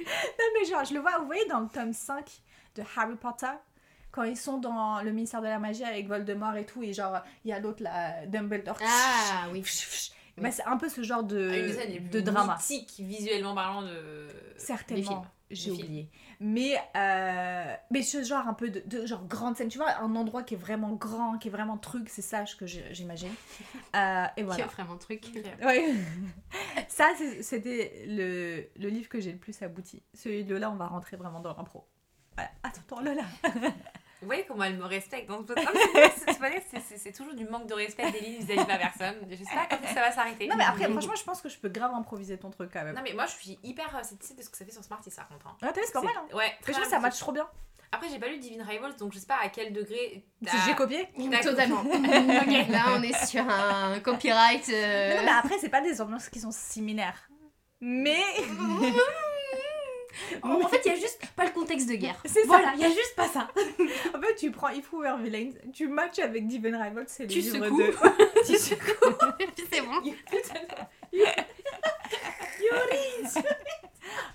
[0.06, 2.26] Non mais genre, je le vois, vous voyez dans le tome 5
[2.76, 3.48] de Harry Potter,
[4.12, 7.20] quand ils sont dans le ministère de la magie avec Voldemort et tout, et genre,
[7.46, 8.78] il y a l'autre là, Dumbledore.
[8.84, 9.64] Ah oui.
[10.38, 12.56] Bah, c'est un peu ce genre de, Ah, des de plus drama.
[12.56, 14.28] mythiques, visuellement parlant, de.
[14.58, 15.04] Certainement.
[15.04, 15.22] films.
[15.52, 16.10] J'ai oublié.
[16.40, 20.16] Mais, euh, mais ce genre un peu de, de genre grande scène, tu vois, un
[20.16, 23.34] endroit qui est vraiment grand, qui est vraiment truc, c'est ça que j'imagine.
[23.96, 24.66] Euh, et Qui voilà.
[24.66, 25.26] est vraiment truc.
[25.64, 25.96] Ouais.
[26.88, 30.04] Ça, c'était le, le livre que j'ai le plus abouti.
[30.14, 31.88] Celui de Lola, on va rentrer vraiment dans l'impro.
[32.36, 32.52] Voilà.
[32.62, 33.24] Attends, attends, Lola.
[34.22, 35.78] Vous voyez comment elle me respecte dans ce podcast
[36.28, 39.16] C'est- pas toujours du manque de respect d'Éline vis-à-vis de ma personne.
[39.30, 40.48] J'espère que ça va s'arrêter.
[40.48, 42.96] Non, mais après, franchement, je pense que je peux grave improviser ton truc quand même.
[42.96, 45.12] Non, mais moi, je suis hyper euh, satisfaite de ce que ça fait sur Smarties,
[45.16, 45.48] par contre.
[45.48, 45.56] hein.
[45.62, 46.36] Ah, t'as vu, c'est pas mal, hein.
[46.36, 47.48] Ouais, très je ça match trop bien.
[47.92, 50.24] Après, j'ai pas lu Divine Rivals, donc je sais pas à quel degré.
[50.66, 51.08] J'ai copié.
[51.32, 51.82] T'as Totalement.
[52.70, 54.68] Là, on est sur un copyright.
[54.70, 57.30] euh, Mais non, mais après, c'est pas des ambiances qui sont similaires.
[57.82, 58.22] Mais.
[60.44, 62.20] En fait, il y a juste pas le contexte de guerre.
[62.26, 62.48] C'est ça.
[62.48, 63.48] Voilà, il y a juste pas ça.
[64.16, 67.30] En fait, tu prends If We Were Villains, tu matches avec Divine Rivals, c'est les
[67.30, 67.78] Tu livres secoues.
[67.82, 68.44] de.
[68.48, 69.16] tu secoues.
[69.40, 70.02] Et puis c'est bon.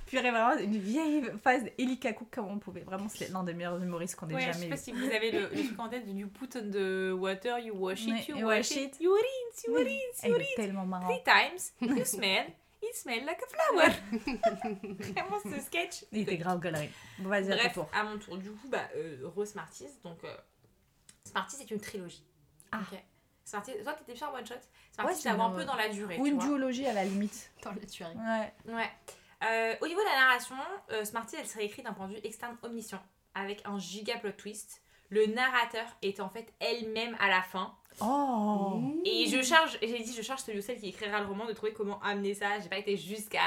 [0.06, 2.82] Puis il y aurait vraiment une vieille phase d'Elikaku comme on pouvait.
[2.82, 4.78] Vraiment, c'est l'un des meilleurs humoristes qu'on ait Ouais, je sais jamais pas eu.
[4.78, 7.74] si vous avez le, le truc en tête de You put on the water, you
[7.74, 9.00] wash it, you you wash wash it, it.
[9.00, 10.54] you rinse, you rinse, Elle you est rinse.
[10.56, 11.08] tellement marrant.
[11.08, 12.44] Three times, you smell,
[12.88, 13.90] it smell like a flower.
[14.98, 16.04] Vraiment ce sketch.
[16.12, 16.90] Il était grave galerie.
[17.18, 17.88] Bon, vas-y, à ton Bref, tour.
[17.92, 18.38] à mon tour.
[18.38, 19.88] Du coup, bah, euh, Rose Smarties.
[20.02, 20.36] Donc, euh,
[21.24, 22.24] Smarties est une trilogie.
[22.72, 22.80] Ah.
[22.92, 22.98] Ok.
[23.44, 24.54] Smarties, toi, t'étais sur un one shot.
[24.92, 26.18] Smarties, vois un peu dans la durée.
[26.18, 26.44] Ou tu une vois.
[26.46, 27.50] duologie à la limite.
[27.62, 28.14] Dans la tuerie.
[28.16, 28.72] Ouais.
[28.74, 28.90] Ouais.
[29.44, 30.56] Euh, au niveau de la narration,
[30.92, 33.02] euh, Smarties, elle serait écrite d'un point de vue externe omniscient,
[33.34, 34.80] avec un giga plot twist.
[35.10, 37.76] Le narrateur est en fait elle-même à la fin.
[38.00, 41.46] Oh Et je charge, j'ai dit, je charge celui ou celle qui écrira le roman
[41.46, 42.58] de trouver comment amener ça.
[42.60, 43.40] J'ai pas été jusqu'à.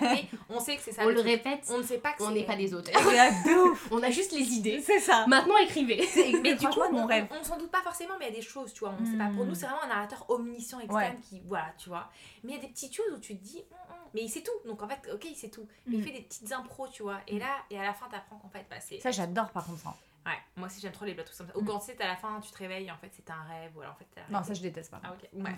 [0.50, 1.02] on sait que c'est ça.
[1.04, 2.94] On le répète, On ne sait pas que on n'est pas des auteurs.
[3.90, 4.80] On a juste les idées.
[4.82, 6.06] C'est ça Maintenant, écrivez.
[6.42, 7.26] Mais du coup, franchement, on, mon rêve.
[7.30, 8.94] on, on s'en doute pas forcément, mais il y a des choses, tu vois.
[9.00, 9.28] On sait pas.
[9.34, 9.48] Pour Mm.
[9.48, 12.10] nous, c'est vraiment un narrateur omniscient externe qui, voilà, tu vois.
[12.44, 14.28] Mais il y a des petites choses où tu te dis, Hum, hum mais il
[14.28, 14.68] sait tout.
[14.68, 15.66] Donc en fait, ok, il sait tout.
[15.86, 17.18] Mais il fait des petites impros, tu vois.
[17.28, 19.00] Et là, et à la fin, t'apprends qu'en fait, bah, c'est.
[19.00, 19.82] Ça, j'adore par contre.
[20.26, 21.56] Ouais, moi aussi, j'aime trop les blagues comme ça.
[21.56, 21.66] Ou Mm.
[21.66, 23.76] quand tu sais, à la fin, tu te réveilles, en fait, c'est un rêve.
[23.76, 25.00] Ou alors, en fait, Non, ça, je déteste pas.
[25.04, 25.54] Ah ok, bref.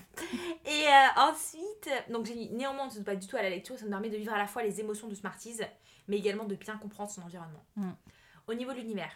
[0.67, 3.51] Et euh, ensuite, donc j'ai dit, néanmoins, on ne se pas du tout à la
[3.51, 5.61] lecture, ça nous permet de vivre à la fois les émotions de Smarties,
[6.07, 7.65] mais également de bien comprendre son environnement.
[7.77, 7.91] Mm.
[8.47, 9.13] Au niveau de l'univers,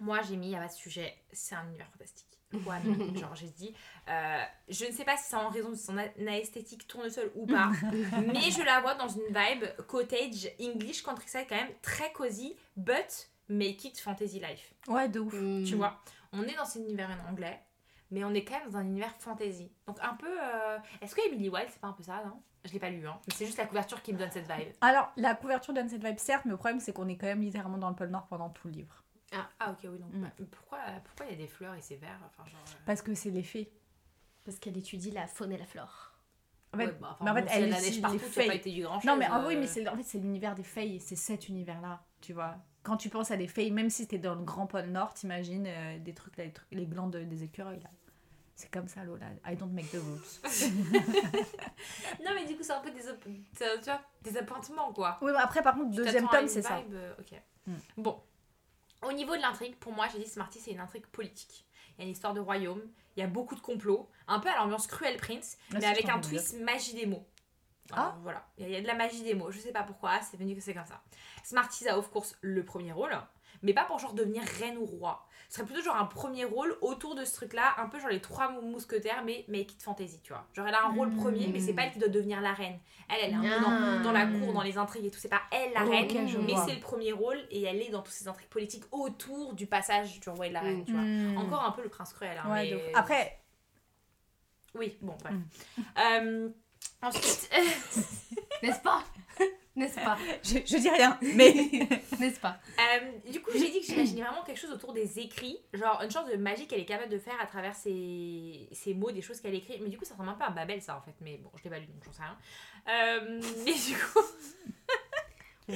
[0.00, 2.26] moi j'ai mis à bas sujet, c'est un univers fantastique.
[2.52, 3.72] Ouais, mais genre j'ai dit,
[4.08, 7.30] euh, je ne sais pas si c'est en raison de son a- a- esthétique tournesol
[7.36, 7.70] ou pas,
[8.26, 13.30] mais je la vois dans une vibe cottage English countryside quand même très cozy, but
[13.50, 14.74] make it fantasy life.
[14.88, 15.34] Ouais, de ouf.
[15.34, 15.64] Mm.
[15.64, 16.00] Tu vois,
[16.32, 17.60] on est dans cet univers en anglais,
[18.10, 19.70] mais on est quand même dans un univers fantasy.
[19.86, 20.28] Donc un peu.
[20.30, 22.42] euh, Est-ce que Emily Wilde, c'est pas un peu ça, non?
[22.64, 23.18] Je l'ai pas lu, hein.
[23.26, 24.68] Mais c'est juste la couverture qui me donne cette vibe.
[24.82, 27.40] Alors, la couverture donne cette vibe, certes, mais le problème, c'est qu'on est quand même
[27.40, 29.02] littéralement dans le pôle Nord pendant tout le livre.
[29.32, 30.12] Ah, ok, oui, donc.
[30.12, 30.20] Mm.
[30.22, 32.60] bah, pourquoi pourquoi il y a des fleurs et c'est vert Enfin, genre.
[32.68, 33.72] euh, Parce que c'est les fées.
[34.44, 36.12] Parce qu'elle étudie la faune et la flore.
[36.74, 38.42] En fait, ouais, bah, enfin, mais en fait, bon, si elle utilise neige partout, les
[38.42, 40.18] as pas été du grand Non, mais en vrai, oui, mais c'est en fait, c'est
[40.18, 42.56] l'univers des fées, c'est cet univers-là, tu vois.
[42.82, 45.66] Quand tu penses à des fées, même si t'es dans le grand pôle Nord, t'imagines
[45.66, 47.90] euh, des trucs, là, les, trucs, les glandes des écureuils, là.
[48.56, 49.26] C'est comme ça, Lola.
[49.46, 50.20] I don't make the rules.
[52.24, 55.18] Non, mais du coup, c'est un peu des, tu vois, des appointements, quoi.
[55.22, 56.82] oui, mais après, par contre, Tu deuxième tome, c'est ça.
[56.92, 57.14] euh.
[57.66, 57.74] Mm.
[57.96, 58.20] Bon.
[59.02, 61.64] Au niveau de l'intrigue, pour moi, j'ai dit Smarty, c'est une intrigue politique.
[61.96, 62.82] Il y a une histoire de royaume,
[63.16, 66.08] il y a beaucoup de complots, un peu à l'ambiance Cruel Prince, Ah, mais avec
[66.08, 67.26] un twist magie des mots.
[67.92, 68.00] Ah.
[68.02, 69.72] Alors, Voilà, il y, a- il y a de la magie des mots, je sais
[69.72, 71.00] pas pourquoi, c'est venu que c'est comme ça.
[71.44, 73.16] Smarties a of course le premier rôle,
[73.62, 75.26] mais pas pour genre devenir reine ou roi.
[75.48, 78.20] Ce serait plutôt genre un premier rôle autour de ce truc-là, un peu genre les
[78.20, 80.46] trois mou- mousquetaires, mais make it fantasy, tu vois.
[80.52, 81.16] Genre elle a un rôle Mm.
[81.16, 82.78] premier, mais c'est pas elle qui doit devenir la reine.
[83.08, 83.98] Elle, elle est un peu dans, Ah.
[84.04, 86.06] dans la cour, dans les intrigues et tout, c'est pas elle la reine,
[86.46, 89.66] mais c'est le premier rôle et elle est dans toutes ces intrigues politiques autour du
[89.66, 90.84] passage du roi et de la reine, Mm.
[90.84, 91.02] tu vois.
[91.02, 91.36] Hmm.
[91.38, 92.92] Encore un peu le prince cruel, hein, Ouais, mais-.
[92.94, 93.36] Après,
[94.74, 95.32] Oui, bon, bref.
[95.34, 95.82] Mm.
[95.98, 96.48] Euh,
[97.02, 97.50] ensuite,
[98.62, 99.02] N'est-ce pas?
[99.76, 100.18] N'est-ce pas?
[100.42, 101.52] Je, je dis rien, mais.
[102.18, 102.58] N'est-ce pas?
[102.78, 106.10] Euh, du coup, j'ai dit que j'imaginais vraiment quelque chose autour des écrits, genre une
[106.10, 109.40] sorte de magie qu'elle est capable de faire à travers ses, ses mots, des choses
[109.40, 109.78] qu'elle écrit.
[109.80, 111.14] Mais du coup, ça ressemble un peu à Babel, ça en fait.
[111.20, 112.36] Mais bon, je l'ai pas lu donc j'en sais rien.
[112.88, 114.20] Euh, mais du coup,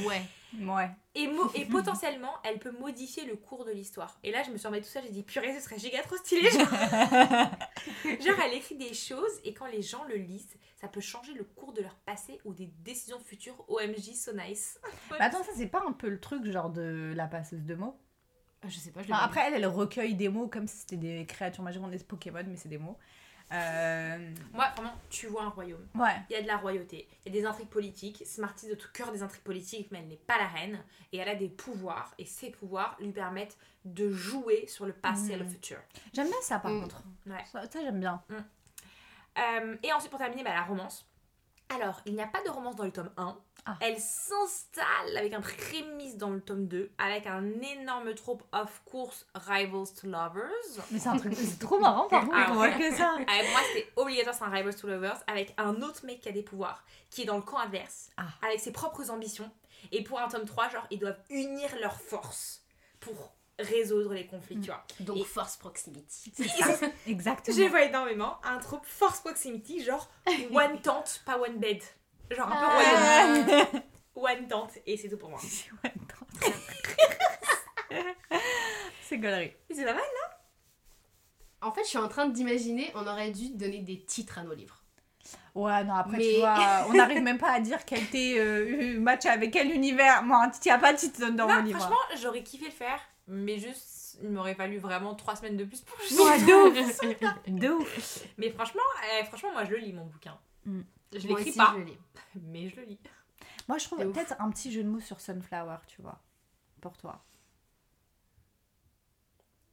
[0.09, 0.23] Ouais.
[0.61, 0.91] Ouais.
[1.15, 4.19] et, mo- et potentiellement, elle peut modifier le cours de l'histoire.
[4.23, 6.17] Et là, je me suis remis tout ça, j'ai dit purée, ce serait giga trop
[6.17, 6.49] stylé.
[6.51, 6.61] Genre,
[8.21, 11.45] Genre, elle écrit des choses et quand les gens le lisent, ça peut changer le
[11.45, 13.65] cours de leur passé ou des décisions futures.
[13.69, 14.79] OMG, so nice.
[15.11, 17.97] Mais attends, ça, c'est pas un peu le truc, genre, de la passeuse de mots?
[18.63, 20.97] Ah, Je sais pas, je Enfin, après, elle, elle recueille des mots comme si c'était
[20.97, 22.97] des créatures magiques, on est Pokémon, mais c'est des mots.
[23.53, 25.87] Euh, Moi, vraiment, tu vois un royaume.
[25.95, 26.17] Ouais.
[26.31, 28.23] Il y a de la royauté, il y a des intrigues politiques.
[28.27, 30.83] Smarty est au cœur des intrigues politiques, mais elle n'est pas la reine.
[31.13, 35.33] Et elle a des pouvoirs, et ces pouvoirs lui permettent de jouer sur le passé
[35.33, 35.51] et le Mhm.
[35.51, 35.79] futur.
[36.15, 36.81] J'aime bien ça, par Mm.
[36.83, 37.03] contre.
[37.27, 37.45] Ouais.
[37.53, 38.23] Ça, ça, j'aime bien.
[39.39, 41.07] Euh, et ensuite, pour terminer, bah, la romance.
[41.75, 43.37] Alors, il n'y a pas de romance dans le tome 1.
[43.67, 43.77] Ah.
[43.81, 49.27] Elle s'installe avec un prémisse dans le tome 2, avec un énorme trope of course
[49.35, 50.51] rivals to lovers.
[50.91, 52.77] Mais c'est un truc, c'est trop marrant, par contre, Ah ouais.
[52.79, 53.15] que ça.
[53.27, 56.33] Avec moi, c'était obligatoire, c'est un Rivals to Lovers, avec un autre mec qui a
[56.33, 58.25] des pouvoirs, qui est dans le camp adverse, Ah.
[58.47, 59.51] avec ses propres ambitions.
[59.93, 62.63] Et pour un tome 3, genre, ils doivent unir leurs forces
[63.01, 64.85] pour résoudre les conflits, tu vois.
[65.01, 66.33] Donc Et- force proximity.
[66.37, 66.87] Ça.
[67.07, 67.57] Exactement.
[67.57, 70.11] Je vois énormément un trope force proximity, genre
[70.53, 71.83] one tente, pas one bed.
[72.31, 73.27] Genre un peu Ah.
[73.27, 73.83] royaume.
[74.17, 75.39] One tente, et c'est tout pour moi.
[75.83, 76.49] Ouais, attends.
[79.03, 79.53] c'est gaulerie.
[79.71, 80.03] C'est pas mal
[81.61, 84.55] En fait, je suis en train d'imaginer, on aurait dû donner des titres à nos
[84.55, 84.81] livres.
[85.55, 88.99] Ouais, non, après, Mais- tu vois, on n'arrive même pas à dire quel était euh,
[89.01, 90.23] match avec quel univers.
[90.23, 91.79] Moi, il n'y a pas de titre dans Non, mon livre.
[91.79, 95.81] franchement, j'aurais kiffé le faire, mais juste, il m'aurait fallu vraiment 3 semaines de plus
[95.81, 97.01] pour de ouf.
[97.47, 98.25] De ouf.
[98.39, 98.83] Mais franchement,
[99.21, 100.39] euh, franchement, moi je le lis mon bouquin.
[100.67, 100.81] Mm.
[101.13, 101.99] Je Moi l'écris aussi, pas, je le lis.
[102.43, 102.99] mais je le lis.
[103.69, 104.13] Moi, je trouve ouf.
[104.13, 106.21] peut-être un petit jeu de mots sur Sunflower, tu vois.
[106.81, 107.25] Pour toi.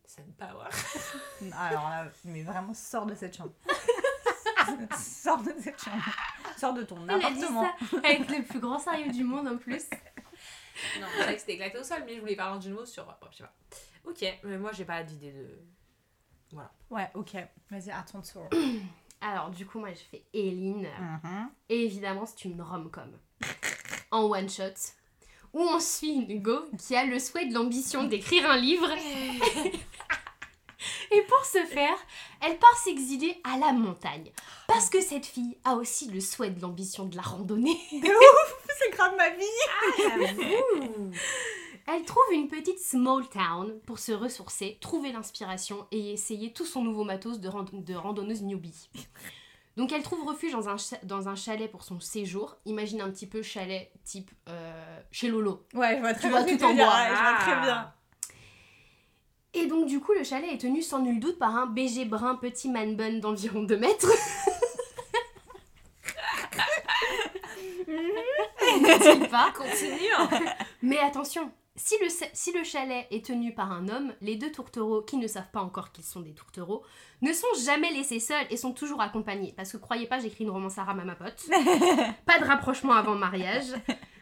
[0.06, 0.70] Sunpower.
[1.58, 3.54] Alors là, mais vraiment, sors de cette chambre.
[4.98, 6.04] sors de cette chambre.
[6.58, 7.64] Sors de ton Elle a dit appartement.
[7.90, 9.84] ça avec le plus grand sérieux du monde en plus.
[11.00, 12.76] Non, c'est vrai que c'était éclaté au sol, mais je voulais parler d'un jeu de
[12.76, 13.06] mots sur.
[13.06, 13.54] Bon, je sais pas.
[14.04, 15.48] Ok, mais moi j'ai pas d'idée de.
[16.90, 17.36] Ouais, ok.
[17.70, 18.50] Vas-y, à ton tour.
[19.22, 20.88] Alors, du coup, moi, je fais Eileen.
[21.00, 21.50] Mhm.
[21.70, 23.18] Et évidemment, c'est une rom-com.
[24.12, 24.74] En one shot.
[25.54, 28.90] Où on suit une go qui a le souhait de l'ambition d'écrire un livre?
[31.12, 31.96] Et pour ce faire,
[32.42, 34.32] elle part s'exiler à la montagne.
[34.68, 37.80] Parce que cette fille a aussi le souhait de l'ambition de la randonnée.
[38.82, 41.12] C'est grave ma vie.
[41.88, 46.84] Elle trouve une petite small town pour se ressourcer, trouver l'inspiration et essayer tout son
[46.84, 48.90] nouveau matos de, rand- de randonneuse newbie.
[49.78, 52.56] Donc elle trouve refuge dans un, dans un chalet pour son séjour.
[52.66, 55.66] Imagine un petit peu chalet type euh, chez Lolo.
[55.74, 56.44] Ouais, je vois très Tu bien.
[56.44, 57.08] vois tout en bois.
[57.08, 57.94] je vois très bien.
[59.54, 62.36] Et donc du coup le chalet est tenu sans nul doute par un BG brun
[62.36, 64.08] petit man bun d'environ 2 mètres.
[69.00, 70.12] N'est-il pas Continue.
[70.18, 70.30] hein.
[70.82, 75.02] Mais attention, si le, si le chalet est tenu par un homme, les deux tourtereaux,
[75.02, 76.84] qui ne savent pas encore qu'ils sont des tourtereaux,
[77.22, 79.54] ne sont jamais laissés seuls et sont toujours accompagnés.
[79.56, 81.46] Parce que croyez pas, j'écris une romance à ma pote.
[82.26, 83.74] pas de rapprochement avant mariage.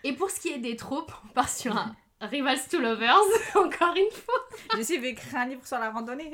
[0.04, 3.16] Et pour ce qui est des troupes, on part sur un Rivals to Lovers,
[3.56, 4.36] encore une fois.
[4.78, 6.32] Je suis écrire un livre sur la randonnée.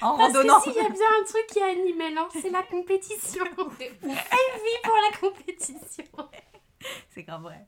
[0.00, 0.58] en Parce randonnant.
[0.60, 3.44] que s'il y a bien un truc qui anime Ellen, c'est la compétition.
[3.80, 6.04] Elle vit pour la compétition.
[7.10, 7.66] C'est grave vrai.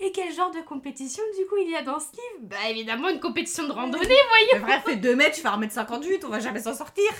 [0.00, 2.48] Et quel genre de compétition du coup il y a dans ce livre?
[2.48, 4.04] Bah évidemment une compétition de randonnée.
[4.54, 7.10] Le vrai fait 2 mètres, je fais 1m58, on va jamais s'en sortir.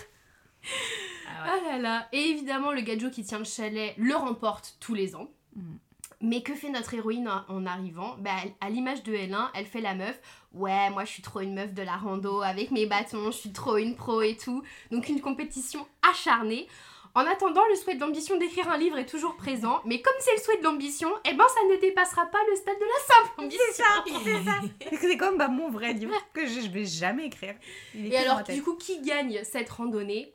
[1.43, 2.09] Ah là là.
[2.13, 5.29] Et évidemment le gadjo qui tient le chalet le remporte tous les ans.
[5.57, 5.79] Mhm.
[6.23, 8.17] Mais que fait notre héroïne en- arrivant?
[8.19, 10.21] Bah à l'image de L1, elle fait la meuf.
[10.53, 13.53] Ouais, moi je suis trop une meuf de la rando avec mes bâtons, je suis
[13.53, 14.63] trop une pro et tout.
[14.91, 16.69] Donc une compétition acharnée.
[17.15, 20.33] En attendant, le souhait de l'ambition d'écrire un livre est toujours présent, mais comme c'est
[20.37, 23.41] le souhait de l'ambition, eh ben ça ne dépassera pas le stade de la simple
[23.41, 25.01] ambition.
[25.01, 27.55] C'est comme bah, mon vrai livre que je, je vais jamais écrire.
[27.95, 30.33] Il est Et alors, du coup, qui gagne cette randonnée?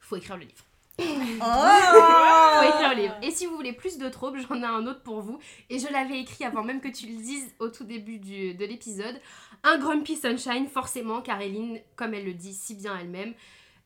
[0.00, 0.64] Faut écrire le livre.
[0.98, 3.16] Oh Faut écrire le livre.
[3.22, 5.38] Et si vous voulez plus de tropes, j'en ai un autre pour vous.
[5.68, 8.64] Et je l'avais écrit avant même que tu le dises au tout début du- de
[8.64, 9.20] l'épisode.
[9.64, 13.34] Un Grumpy Sunshine, forcément, car Eline, comme elle le dit si bien elle-même,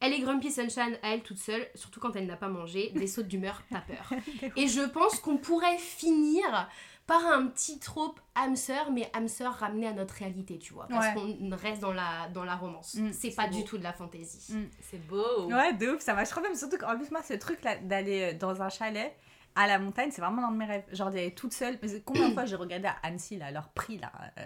[0.01, 3.07] elle est Grumpy Sunshine à elle toute seule, surtout quand elle n'a pas mangé, des
[3.07, 4.13] sautes d'humeur, pas peur.
[4.57, 6.69] Et je pense qu'on pourrait finir
[7.07, 10.87] par un petit trope âme sœur, mais âme sœur ramené à notre réalité, tu vois.
[10.89, 11.15] Parce Ouais.
[11.15, 12.95] qu'on reste dans la, dans la romance.
[12.97, 13.57] Mm, c'est pas beau.
[13.57, 14.53] du tout de la fantaisie.
[14.53, 14.65] Mm.
[14.81, 15.45] C'est beau.
[15.51, 16.51] Ouais, de ouf, ça marche trop bien.
[16.51, 19.17] mais Surtout qu'en plus, moi, ce truc là d'aller euh, dans un chalet
[19.55, 20.85] à la montagne, c'est vraiment l'un de mes rêves.
[20.93, 21.79] Genre d'y aller toute seule.
[21.81, 24.43] Mais combien de fois j'ai regardé à Annecy là, leur prix là euh,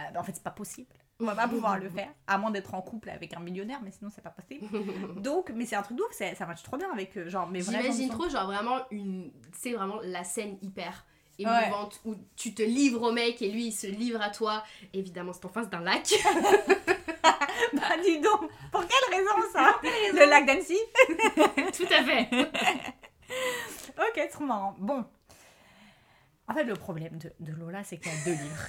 [0.00, 0.88] euh, En fait, c'est pas possible.
[1.20, 3.90] On va pas pouvoir le faire, à moins d'être en couple avec un millionnaire, mais
[3.90, 4.66] sinon c'est pas possible.
[5.20, 7.28] Donc, mais c'est un truc de ouf, c'est- ça marche trop bien avec eux.
[7.28, 7.62] Genre, vraiment.
[7.82, 9.30] J'imagine trop, genre vraiment une.
[9.52, 11.04] C'est vraiment la scène hyper
[11.38, 11.46] Ouais.
[11.68, 14.62] émouvante où tu te livres au mec et lui il se livre à toi.
[14.92, 16.12] Évidemment, c'est en face d'un lac.
[17.72, 20.76] Bah, dis donc, pour quelle raison ça Le lac d'Annecy
[21.76, 22.28] Tout à fait.
[23.98, 24.74] Ok, trop marrant.
[24.78, 25.04] Bon.
[26.48, 28.68] En fait, le problème de, de Lola, c'est qu'il y a deux livres.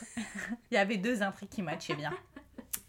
[0.70, 2.14] Il y avait deux intrigues qui matchaient bien.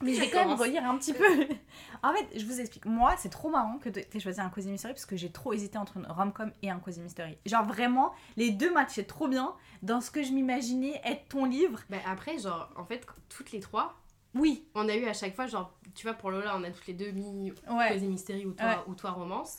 [0.02, 1.24] Mais je vais quand même relire un petit peu.
[2.04, 2.84] En fait, je vous explique.
[2.84, 5.52] Moi, c'est trop marrant que tu aies choisi un Cozy Mystery parce que j'ai trop
[5.52, 7.38] hésité entre une rom-com et un Cozy Mystery.
[7.46, 11.78] Genre vraiment, les deux matchaient trop bien dans ce que je m'imaginais être ton livre.
[11.90, 13.94] Bah après, genre, en fait, toutes les trois,
[14.34, 16.86] Oui, on a eu à chaque fois, genre, tu vois, pour Lola, on a toutes
[16.88, 17.88] les deux mis ouais.
[17.92, 18.76] Cosy Mystery ou toi, Ouais.
[18.88, 19.58] ou toi Romance.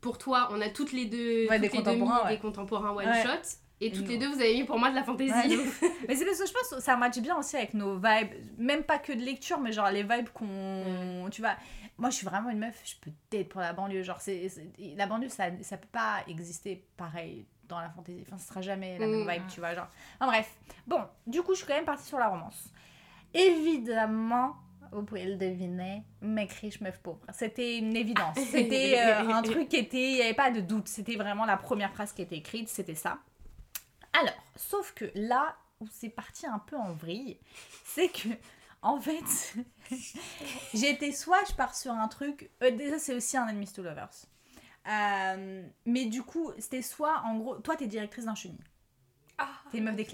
[0.00, 2.34] Pour toi, on a toutes les deux, Ouais, toutes des les deux mis contemporains, ouais.
[2.36, 3.22] des contemporains one Ouais.
[3.22, 3.58] shot.
[3.80, 5.32] Et toutes les deux, vous avez mis pour moi de la fantaisie.
[5.32, 5.64] Ouais,
[6.08, 8.82] mais c'est parce que je pense que ça match bien aussi avec nos vibes, même
[8.82, 11.28] pas que de lecture, mais genre les vibes qu'on.
[11.30, 11.54] Tu vois,
[11.96, 14.02] moi je suis vraiment une meuf, je peux t'aider pour la banlieue.
[14.02, 14.50] Genre, c'est,
[14.96, 18.24] la banlieue ça, ça peut pas exister pareil dans la fantaisie.
[18.26, 19.30] Enfin, ce sera jamais la même Mm.
[19.30, 19.74] vibe, tu vois.
[19.74, 19.86] Genre.
[20.18, 20.56] Enfin, bref.
[20.86, 22.72] Bon, du coup, je suis quand même partie sur la romance.
[23.34, 24.56] Évidemment.
[24.90, 27.20] Vous pouvez le deviner, mec riche, meuf pauvre.
[27.34, 28.38] C'était une évidence.
[28.50, 30.12] C'était euh, un truc qui était.
[30.12, 30.88] Il n'y avait pas de doute.
[30.88, 33.18] C'était vraiment la première phrase qui était écrite, c'était ça.
[34.20, 37.38] Alors, sauf que là où c'est parti un peu en vrille,
[37.84, 38.28] c'est que,
[38.82, 39.54] en fait,
[40.74, 42.50] j'étais soit je pars sur un truc.
[42.62, 44.26] euh, déjà, c'est aussi un Enemies to Lovers.
[44.88, 47.56] Euh, mais du coup, c'était soit en gros.
[47.58, 48.58] Toi, t'es directrice d'un chenil.
[49.36, 50.04] Ah, T'es meuf des.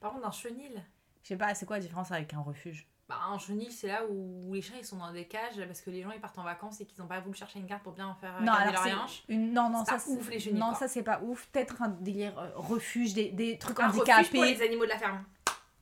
[0.00, 0.84] Par contre, un chenil.
[1.22, 2.86] Je sais pas, c'est quoi la différence avec un refuge?
[3.08, 5.90] Bah, un chenil, c'est là où les chiens ils sont dans des cages parce que
[5.90, 7.92] les gens ils partent en vacances et qu'ils n'ont pas voulu chercher une carte pour
[7.92, 9.52] bien faire euh, Non, alors leur une...
[9.52, 10.74] non, non, ça c'est ouf, les chenilles, Non, quoi.
[10.80, 11.46] ça c'est pas ouf.
[11.52, 14.28] Peut-être un délire euh, refuge, des, des trucs Un refuge handicapés.
[14.38, 15.24] pour les animaux de la ferme.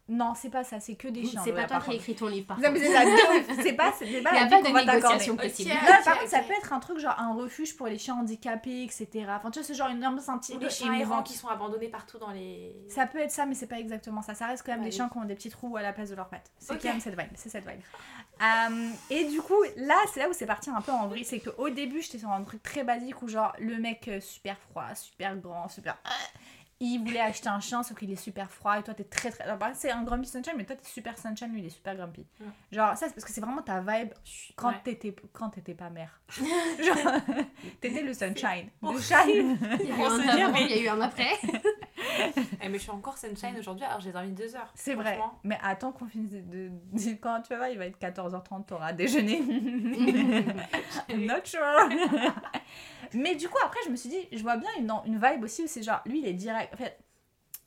[0.06, 1.40] Non, c'est pas ça, c'est que des chiens.
[1.42, 2.78] C'est pas toi qui as écrit ton livre par Non, mais
[3.62, 5.70] c'est pas, c'est pas Il y a pas de négociation possible.
[6.04, 9.08] par contre, ça peut être un truc genre un refuge pour les chiens handicapés, etc.
[9.30, 11.32] Enfin, tu vois, c'est genre une ambiance un petit Ou peu des chiens errants qui
[11.32, 12.76] sont abandonnés partout dans les.
[12.88, 14.34] Ça peut être ça, mais c'est pas exactement ça.
[14.34, 14.96] Ça reste quand même Ouais, des oui.
[14.96, 16.50] chiens qui ont des petits trous à la place de leurs pattes.
[16.58, 17.30] C'est quand même cette vibe.
[17.36, 17.80] C'est cette vibe.
[18.42, 21.24] Euh, et du coup, là, c'est là où c'est parti un peu en vrille.
[21.24, 24.58] C'est qu'au début, j'étais sur un truc très basique où, genre, le mec euh, super
[24.58, 25.96] froid, super grand, super.
[26.84, 29.44] Il voulait acheter un chien, sauf qu'il est super froid et toi t'es très très.
[29.44, 32.26] Alors, c'est un grumpy sunshine, mais toi t'es super sunshine, lui il est super grumpy.
[32.40, 32.46] Ouais.
[32.72, 34.12] Genre, ça c'est parce que c'est vraiment ta vibe
[34.56, 34.80] quand Ouais.
[34.84, 36.20] t'étais quand t'étais pas mère.
[36.38, 37.12] Genre,
[37.80, 38.68] t'étais le sunshine.
[38.82, 39.58] Le shine.
[39.80, 41.00] Il y a eu On un se dit, avant, mais- il y a eu un
[41.00, 41.32] après.
[42.62, 44.70] Eh, mais je suis encore sunshine aujourd'hui, alors j'ai dormi deux heures.
[44.74, 45.18] C'est vrai.
[45.44, 48.92] Mais attends qu'on finisse de, de- Quand tu vas voir, il va être 14h30, t'auras
[48.92, 49.40] déjeuné.
[51.14, 51.60] Not sure.
[53.12, 55.62] Mais du coup, après, je me suis dit, je vois bien une, une vibe aussi
[55.62, 56.72] où c'est genre, lui, il est direct.
[56.74, 56.98] En fait,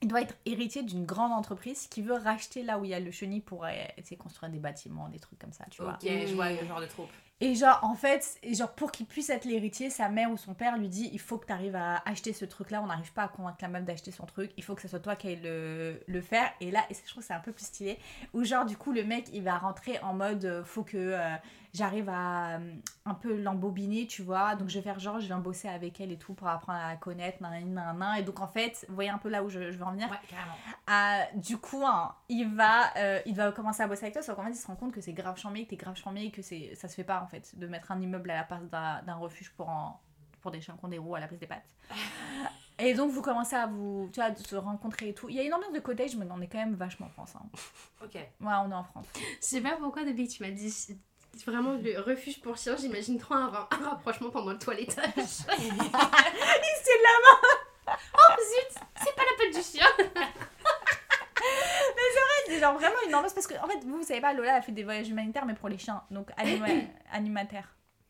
[0.02, 3.00] il doit être héritier d'une grande entreprise qui veut racheter là où il y a
[3.00, 5.94] le chenil pour euh, tu sais, construire des bâtiments, des trucs comme ça, tu vois.
[5.94, 7.10] Ok, je vois le genre de troupe.
[7.40, 10.76] Et genre, en fait, genre pour qu'il puisse être l'héritier, sa mère ou son père
[10.76, 12.82] lui dit il faut que tu arrives à acheter ce truc-là.
[12.82, 14.52] On n'arrive pas à convaincre la meuf d'acheter son truc.
[14.58, 16.50] Il faut que ce soit toi qui aille le, le faire.
[16.62, 18.00] Et là, et je trouve que c'est un peu plus stylé.
[18.34, 21.36] Où genre, du coup, le mec, il va rentrer en mode euh, faut que euh,
[21.78, 24.56] j'arrive à euh, un peu l'embobiner, tu vois.
[24.56, 26.90] Donc, je vais faire genre, je viens bosser avec elle et tout pour apprendre à
[26.90, 28.18] la connaître, nan, nan, nan.
[28.18, 30.10] Et donc, en fait, vous voyez un peu là où je, je veux en venir.
[30.10, 30.54] Ouais, carrément.
[30.88, 34.36] Ah, du coup, hein, il, va, euh, il va commencer à bosser avec toi, sauf
[34.36, 36.32] qu'en fait, il se rend compte que c'est grave chambé, que t'es grave chambé et
[36.32, 38.64] que c'est, ça se fait pas en fait, de mettre un immeuble à la place
[38.70, 40.02] d'un, d'un refuge pour, en-
[40.42, 41.66] pour des chiens qui ont des roues à la place des pattes.
[42.80, 45.28] Et donc, vous commencez à vous tu vois, se rencontrer et tout.
[45.30, 47.34] Il y a une ambiance de cottage, mais on est quand même vachement en France.
[47.36, 47.42] Hein.
[48.04, 48.14] Ok.
[48.14, 49.08] Ouais, on est en France.
[49.16, 50.72] Je sais pas pourquoi depuis que tu m'as dit
[51.46, 55.06] vraiment le refuge pour chiens, j'imagine trop un, un rapprochement pendant le toilettage.
[55.26, 57.32] C'est de la
[57.90, 59.86] oh zut, c'est pas la patte du chien.
[62.48, 64.62] C'est genre vraiment une ambiance parce que, en fait, vous, vous savez pas, Lola a
[64.62, 66.68] fait des voyages humanitaires, mais pour les chiens, donc anima-
[67.12, 67.68] animataires.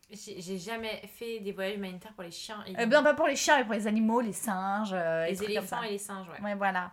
[0.10, 3.28] J'ai j'ai jamais fait des voyages humanitaires pour les chiens et Euh, ben, pas pour
[3.28, 5.52] les chiens, mais pour les animaux, les singes, euh, les comme ça.
[5.52, 6.42] éléphants et les singes, ouais.
[6.42, 6.92] Ouais, voilà.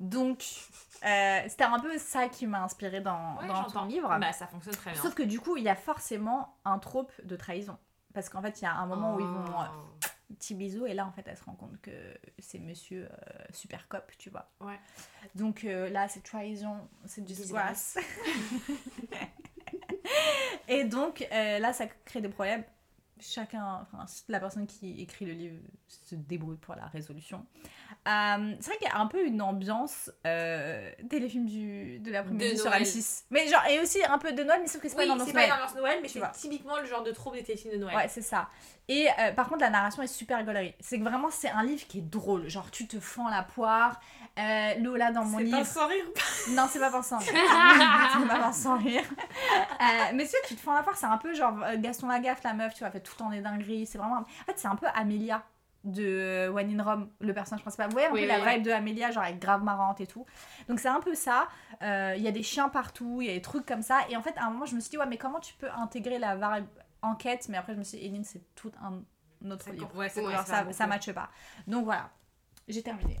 [0.00, 0.42] Donc,
[1.04, 4.16] euh, c'était un peu ça qui m'a inspiré dans, Ouais, dans ton livre.
[4.20, 5.02] Bah, ça fonctionne très bien.
[5.02, 7.76] Sauf que du coup, il y a forcément un trope de trahison.
[8.14, 10.34] Parce qu'en fait, il y a un moment où ils vont euh, Oh.
[10.34, 11.90] petit bisou et là, en fait, elle se rend compte que
[12.38, 14.50] c'est monsieur euh, super cop, tu vois.
[14.60, 14.78] Ouais.
[15.34, 17.98] Donc euh, là, c'est trahison, c'est disgrâce.
[20.68, 22.64] et donc euh, là, ça crée des problèmes.
[23.20, 27.46] Chacun, enfin, la personne qui écrit le livre se débrouille pour la résolution.
[28.08, 32.56] Euh, c'est vrai qu'il y a un peu une ambiance euh, téléfilm du, de l'après-midi
[32.58, 32.82] sur Noël.
[32.82, 33.24] M6.
[33.30, 35.12] Mais genre, et aussi un peu de Noël, mais sauf que c'est pas Oui, une
[35.12, 35.62] ambiance c'est pas une Noël.
[35.62, 36.28] ambiance Noël, mais c'est vois.
[36.30, 37.94] typiquement le genre de troupe des téléfilms de Noël.
[37.94, 38.48] Ouais, c'est ça.
[38.88, 40.74] Et euh, par contre, la narration est super gaulerie.
[40.80, 42.48] C'est que vraiment, c'est un livre qui est drôle.
[42.48, 44.00] Genre, tu te fends la poire.
[44.38, 45.58] Euh, Lola, dans mon C'est livre.
[45.58, 46.04] pas sans rire.
[46.50, 47.20] Non, c'est pas Vincent.
[47.20, 49.04] c'est pas Vincent rire.
[50.14, 52.74] Mais tu tu te fends la poire, c'est un peu genre Gaston Lagaffe, la meuf,
[52.74, 53.86] tu vois, fait tout le temps des dingueries.
[53.86, 54.16] C'est vraiment.
[54.16, 55.44] En fait, c'est un peu Amélia
[55.84, 57.86] de euh, One in Rome, le personnage principal.
[57.88, 58.54] Vous voyez un Oui, peu oui, la oui.
[58.54, 60.24] vibe de Amélia, genre est grave marrante et tout.
[60.68, 61.48] Donc c'est un peu ça.
[61.82, 64.00] Euh, Il y a des chiens partout, il y a des trucs comme ça.
[64.08, 65.70] Et en fait, à un moment, je me suis dit, ouais, mais comment tu peux
[65.70, 66.66] intégrer la vibe
[67.02, 67.48] enquête?
[67.48, 69.02] Mais après, je me suis dit, Eline, c'est tout un
[69.50, 69.90] autre livre.
[69.96, 71.30] Ouais, ça, Ouais, ça, ça, ça matche pas.
[71.66, 72.10] Donc voilà,
[72.68, 73.18] j'ai terminé.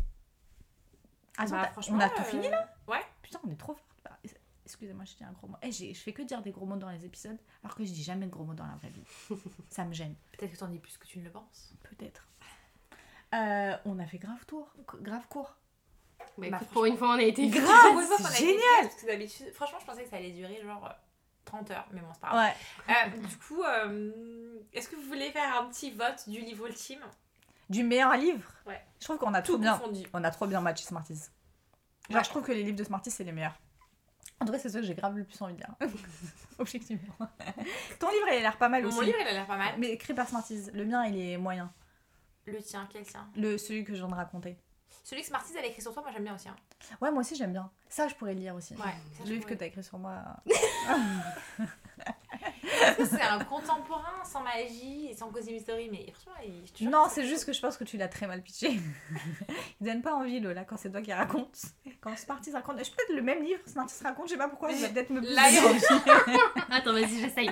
[1.38, 2.68] Attends, Bah, t'as- franchement, on a tout euh, fini là?
[2.86, 3.00] Ouais.
[3.22, 3.86] Putain, on est trop fort.
[4.04, 4.18] Bah,
[4.64, 5.56] Excusez-moi, je dis un gros mot.
[5.62, 7.90] Eh, j'ai- je fais que dire des gros mots dans les épisodes, alors que je
[7.92, 9.02] dis jamais de gros mots dans la vraie vie.
[9.68, 10.14] Ça me gêne.
[10.38, 11.74] Peut-être que t'en dis plus que tu ne le penses.
[11.82, 12.26] Peut-être.
[13.34, 15.56] Euh, on a fait grave tour, grave court.
[16.38, 18.54] Bah, écoute, pour une fois, on a été Grave, fois a été génial.
[18.54, 20.92] efficace, parce que d'habitude, franchement, je pensais que ça allait durer genre euh,
[21.44, 22.52] 30 heures, mais bon, c'est pas grave.
[22.88, 22.94] Ouais.
[22.94, 27.00] Euh, du coup, euh, est-ce que vous voulez faire un petit vote du livre ultime
[27.68, 28.48] Du meilleur livre?
[28.66, 28.80] Ouais.
[29.00, 29.76] Je trouve qu'on a Tout trop bien.
[29.76, 30.04] confondu.
[30.12, 31.14] On a trop bien matché Smarties.
[32.08, 32.24] Genre, Ouais.
[32.24, 33.58] je trouve que les livres de Smarties, c'est les meilleurs.
[34.40, 35.74] En tout cas, c'est ceux que j'ai grave le plus envie de lire.
[36.58, 37.02] Objectivement.
[37.98, 38.96] Ton livre, il a l'air pas mal aussi.
[38.96, 39.74] Mon livre, il a l'air pas mal.
[39.78, 40.70] Mais écrit par Smarties.
[40.72, 41.72] Le mien, il est moyen.
[42.46, 43.28] Le tien, quel tien?
[43.36, 44.56] Le, celui que je viens de raconter.
[45.04, 46.48] Celui que Smarties, elle a écrit sur toi, moi j'aime bien aussi.
[46.48, 46.56] hein.
[47.00, 47.70] Ouais, moi aussi, j'aime bien.
[47.88, 48.74] Ça, je pourrais le lire aussi.
[48.74, 48.80] Ouais.
[48.82, 49.56] ça, je Le livre que pourrais.
[49.58, 50.22] t'as écrit sur moi.
[52.96, 56.62] Que c'est un contemporain sans magie et sans cosy mystery Mais franchement, il...
[56.84, 58.72] je Non, que c'est juste que je pense que tu l'as très mal pitché.
[59.80, 61.56] Il donne pas envie, Lola, quand c'est toi qui raconte.
[62.00, 62.78] Quand Smarties raconte.
[62.84, 65.20] Je peut-être le même livre, Smarties raconte, je sais pas pourquoi, il va peut-être me.
[66.72, 67.50] Attends, vas-y, j'essaye.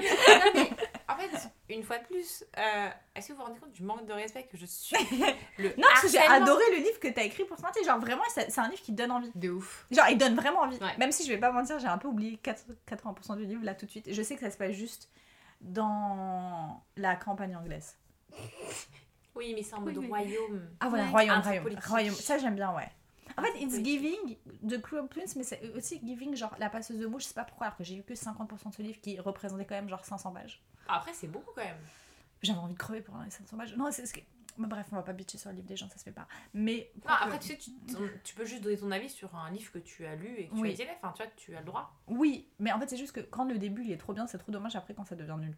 [1.21, 4.07] En fait, une fois de plus, euh, est-ce que vous vous rendez compte du manque
[4.07, 4.97] de respect que je suis
[5.59, 7.85] le Non, parce que j'ai adoré le livre que t'as écrit pour Smarties.
[7.85, 9.31] Genre, vraiment, c'est un livre qui donne envie.
[9.35, 9.87] De ouf.
[9.91, 10.79] Genre, il donne vraiment envie.
[10.79, 10.97] Ouais.
[10.99, 13.75] Même si je vais pas mentir, j'ai un peu oublié 4 80% du livre là
[13.75, 14.13] tout de suite.
[14.13, 15.11] Je sais que ça se passe juste
[15.61, 17.97] dans la campagne anglaise.
[19.35, 20.69] Oui, mais c'est en mode Oui, royaume.
[20.81, 21.11] Ah voilà, Ouais.
[21.11, 22.15] royaume, royaume, royaume.
[22.15, 22.89] Ça, j'aime bien, ouais.
[23.37, 27.07] En fait, it's giving de Cruel Prince, mais c'est aussi giving, genre la passeuse de
[27.07, 29.19] mots, je sais pas pourquoi, alors que j'ai lu que 50% de ce livre qui
[29.21, 30.63] représentait quand même genre 500 pages.
[30.89, 31.77] Après, c'est beaucoup quand même.
[32.43, 33.77] J'avais envie de crever pour les 500 pages.
[33.77, 34.21] Non, c'est ce que.
[34.59, 36.27] bah, bref, on va pas bitcher sur le livre des gens, ça se fait pas.
[36.55, 36.91] Mais.
[37.05, 37.59] Non, après, tu sais,
[38.25, 40.55] tu, peux juste donner ton avis sur un livre que tu as lu et que
[40.55, 40.71] tu Oui.
[40.71, 40.89] as été.
[41.03, 41.93] Enfin, tu vois, tu as le droit.
[42.09, 44.39] Oui, mais en fait, c'est juste que quand le début il est trop bien, c'est
[44.39, 45.57] trop dommage après quand ça devient nul.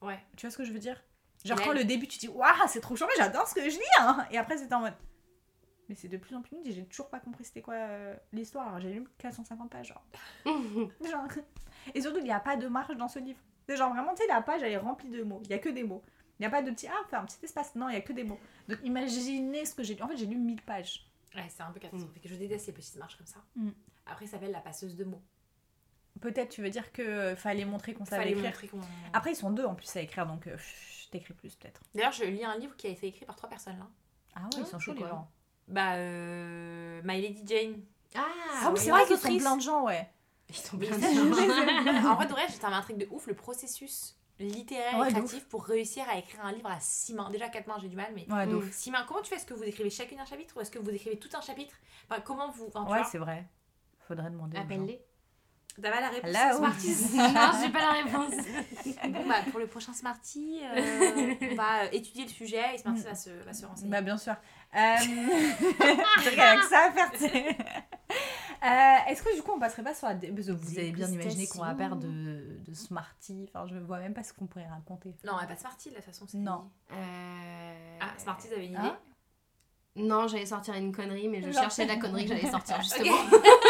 [0.00, 0.18] Ouais.
[0.36, 1.02] Tu vois ce que je veux dire?
[1.44, 3.82] Genre quand le début tu dis waouh, c'est trop chouette, j'adore ce que je lis
[4.00, 4.94] hein Et après c'était en mode.
[5.88, 8.16] Mais c'est de plus en plus nul et j'ai toujours pas compris c'était quoi euh,
[8.32, 8.68] l'histoire.
[8.68, 10.04] Alors j'ai lu 450 pages, genre.
[10.46, 11.28] Genre.
[11.94, 13.38] Et surtout, il n'y a pas de marge dans ce livre.
[13.68, 15.40] C'est genre vraiment, tu sais, la page, elle est remplie de mots.
[15.44, 16.02] Il n'y a que des mots.
[16.38, 17.74] Il n'y a pas de petit, ah, faire un petit espace.
[17.74, 18.38] Non, il n'y a que des mots.
[18.68, 20.02] Donc imaginez ce que j'ai lu.
[20.02, 21.06] En fait, j'ai lu 1000 pages.
[21.34, 22.26] Ouais, c'est un peu catastrophique.
[22.26, 23.40] Je déteste les petites marches comme ça.
[23.56, 23.70] Mm.
[24.06, 25.22] Après, ça s'appelle la passeuse de mots.
[26.20, 28.70] Peut-être, tu veux dire que euh, fallait montrer qu'on savait Fallait écrire.
[29.12, 31.80] Après, ils sont deux en plus à écrire, donc euh, pff, t'écris plus peut-être.
[31.94, 33.88] D'ailleurs, je lis un livre qui a été écrit par trois personnes là.
[34.36, 35.30] Ah ouais, Ah, ils sont chauds, les quoi gens.
[35.68, 37.80] Bah, euh, My Lady Jane.
[38.14, 38.22] Ah,
[38.64, 40.08] Ah oui, c'est vrai qu'ils sont plein de gens, ouais.
[40.50, 41.22] Ils sont bien ça, sûr.
[41.22, 45.48] en vrai, de vrai, ça m'intrigue de ouf le processus littéraire Ouais, et de créatif
[45.48, 47.30] pour réussir à écrire un livre à six mains.
[47.30, 48.30] Déjà, quatre mains, j'ai du mal, mais.
[48.32, 48.58] Ouais, de Mm.
[48.58, 48.72] ouf.
[48.72, 49.36] Six mains, comment tu fais?
[49.36, 51.74] Est-ce que vous écrivez chacune un chapitre ou est-ce que vous écrivez tout un chapitre?
[52.10, 52.66] Enfin, comment vous.
[52.74, 53.48] Enfin, Ouais, c'est vrai.
[54.06, 54.56] Faudrait demander.
[54.58, 54.62] gens.
[54.64, 55.00] Appelle-les.
[55.82, 58.34] T'as pas la réponse Là, Smarties non, j'ai pas la réponse.
[59.08, 63.02] Bon, bah, pour le prochain Smarty, euh, on va euh, étudier le sujet et Smarty
[63.02, 63.90] va, se, va se renseigner.
[63.90, 64.34] Bah bien sûr.
[64.74, 64.78] Euh...
[66.36, 67.10] qu'avec ça à faire.
[68.62, 70.14] Euh, Est-ce que du coup on passerait pas sur la...
[70.14, 73.46] dé- Parce que vous avez bien imaginé qu'on va faire de, de Smarty.
[73.48, 75.14] Enfin, je vois même pas ce qu'on pourrait raconter.
[75.24, 76.26] Non, elle pas Smarty, de toute façon.
[76.34, 76.70] Non.
[76.92, 77.98] Euh...
[78.00, 78.80] Ah, Smarty, vous avez une idée?
[78.80, 78.98] Hein
[79.96, 83.16] Non, j'allais sortir une connerie, mais je Genre- cherchais la connerie que j'allais sortir justement.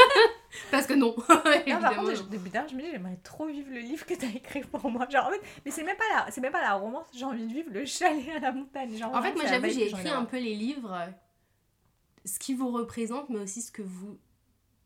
[0.71, 1.15] Parce que non.
[1.29, 2.15] Non, par Évidemment, contre, non.
[2.17, 4.89] je- depuis tard, je me dis, j'aimerais trop vivre le livre que t'as écrit pour
[4.91, 5.09] moi.
[5.09, 7.07] Genre, en fait, mais c'est même pas la, c'est même pas la romance.
[7.15, 8.97] J'ai envie de vivre le chalet à la montagne.
[8.97, 10.97] Genre, En fait, moi j'avoue, j'ai écrit un peu les livres,
[12.25, 14.19] ce qui vous représente, mais aussi ce que vous,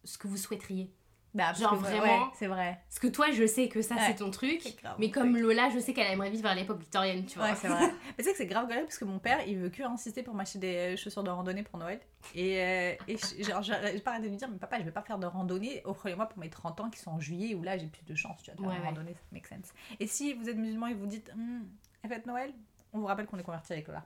[0.05, 0.91] ce que vous souhaiteriez.
[1.35, 2.81] Bah, genre vraiment- ouais, c'est vrai.
[2.89, 4.01] Parce que toi, je sais que ça Ouais.
[4.07, 5.43] c'est ton truc, grave mais comme truc.
[5.43, 7.49] Lola, je sais qu'elle aimerait vivre à l'époque victorienne, tu vois.
[7.51, 7.81] Ouais, c'est vrai.
[8.09, 10.23] Mais tu sais que c'est grave galère parce que mon père, il veut que insister
[10.23, 12.01] pour m'acheter des chaussures de randonnée pour Noël.
[12.35, 14.91] Et, euh, et je- genre, j'ai pas arrêté de lui dire, mais papa, je vais
[14.91, 15.83] pas faire de randonnée.
[15.85, 18.43] Offrez-moi pour mes 30 ans qui sont en juillet où là j'ai plus de chance,
[18.43, 19.73] tu vois, de Ouais, randonnée, ça make sense.
[20.01, 21.69] Et si vous êtes musulman et vous dites, Hum,
[22.09, 22.53] fête Noël,
[22.95, 24.03] on vous rappelle qu'on est converti avec Lola.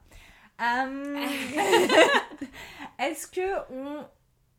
[0.58, 1.14] Hum,
[2.98, 4.04] Est-ce que on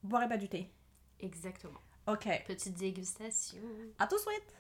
[0.04, 0.72] boirait pas du thé?
[1.20, 1.80] Exactement.
[2.08, 2.28] Ok.
[2.46, 3.62] Petite dégustation.
[4.00, 4.56] À tout de suite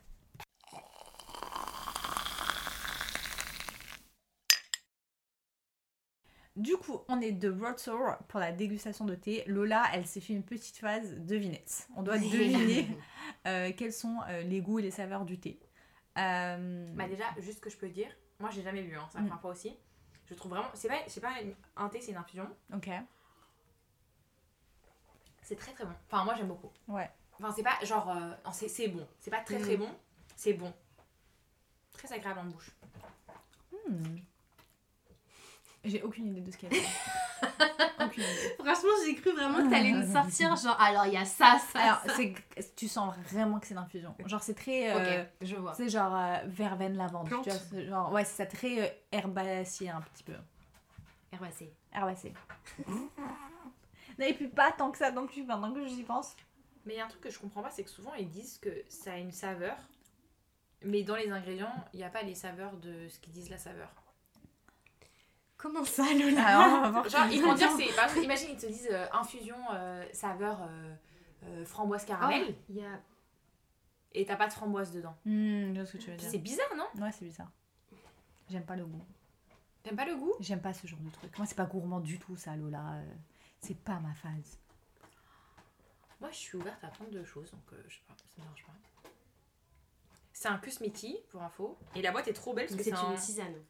[6.55, 9.43] Du coup, on est de Roadsour pour la dégustation de thé.
[9.47, 11.87] Lola, elle s'est fait une petite phase devinette.
[11.95, 12.87] On doit deviner
[13.47, 15.59] euh, quels sont euh, les goûts et les saveurs du thé.
[16.19, 18.07] Euh, Bah, déjà, juste que je peux dire,
[18.39, 19.27] moi j'ai jamais bu, hein, c'est la Mm.
[19.27, 19.75] première fois aussi.
[20.27, 20.69] Je trouve vraiment.
[20.75, 22.47] C'est pas, c'est pas une- un thé, c'est une infusion.
[22.73, 22.89] ok.
[25.41, 25.91] C'est très très bon.
[26.09, 26.71] Enfin, moi j'aime beaucoup.
[26.87, 27.09] Ouais.
[27.39, 28.09] Enfin, c'est pas genre.
[28.09, 29.05] euh, non, c'est c'est bon.
[29.19, 29.79] C'est pas très très Mm.
[29.79, 29.89] bon,
[30.35, 30.73] c'est bon.
[31.93, 32.71] Très agréable en bouche.
[33.87, 34.17] Hmm.
[35.85, 36.71] J'ai aucune idée de ce qu'elle
[37.99, 38.55] aucune idée.
[38.57, 41.79] Franchement, j'ai cru vraiment que t'allais nous sortir genre alors il y a ça, ça.
[41.81, 42.23] Alors, ça.
[42.77, 44.15] tu sens vraiment que c'est l'infusion.
[44.25, 44.91] Genre, c'est très.
[44.95, 45.73] euh, Ok, je vois.
[45.73, 47.27] C'est genre euh, verveine lavande.
[47.27, 47.43] Plante.
[47.43, 50.33] Tu vois, c'est genre, ouais, c'est ça très euh, herbacé un petit peu.
[51.33, 51.73] Herbacé.
[51.93, 52.33] Herbacé.
[52.87, 56.35] non, et puis pas tant que ça, donc tu pendant que j'y pense.
[56.85, 58.57] Mais il y a un truc que je comprends pas, c'est que souvent ils disent
[58.59, 59.77] que ça a une saveur,
[60.81, 63.57] mais dans les ingrédients, il n'y a pas les saveurs de ce qu'ils disent la
[63.57, 63.89] saveur.
[65.57, 67.09] Comment ça, Lola Alors, on va voir.
[67.09, 67.95] Genre, ils vont dire, c'est.
[67.95, 70.93] Par exemple, imagine, ils te disent euh, infusion euh, saveur euh,
[71.45, 72.99] euh, framboise caramel, Ah, il y a
[74.15, 75.15] et t'as pas de framboise dedans.
[75.25, 76.29] Hmm, je vois ce que tu veux dire.
[76.29, 76.85] C'est bizarre, non?
[77.01, 77.49] Ouais, c'est bizarre.
[78.49, 79.03] J'aime pas le goût.
[79.81, 80.33] T'aimes pas le goût?
[80.39, 81.35] J'aime pas ce genre de truc.
[81.37, 82.93] Moi, c'est pas gourmand du tout, ça, Lola.
[82.93, 83.13] Euh,
[83.59, 84.59] C'est pas ma phase.
[86.23, 88.43] Moi, je suis ouverte à plein de choses, donc euh, je sais pas, ça me
[88.43, 89.09] dérange pas.
[90.31, 91.77] C'est un Kusmiti, pour info.
[91.95, 93.11] Et la boîte est trop belle parce Donc que c'est c'est un...
[93.11, 93.61] une tisane.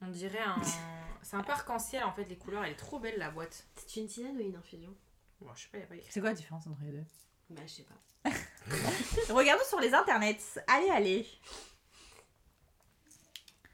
[0.00, 0.56] On dirait un...
[1.22, 2.64] c'est un peu arc-en-ciel, en fait, les couleurs.
[2.64, 3.66] Elle est trop belle, la boîte.
[3.76, 4.96] C'est une tisane ou une infusion?
[5.42, 6.10] Bon, je sais pas, y a pas écrit.
[6.10, 7.04] C'est quoi la différence entre les deux?
[7.50, 8.30] Bah je sais pas.
[9.34, 10.38] Regardons sur les internets.
[10.68, 11.26] Allez, allez.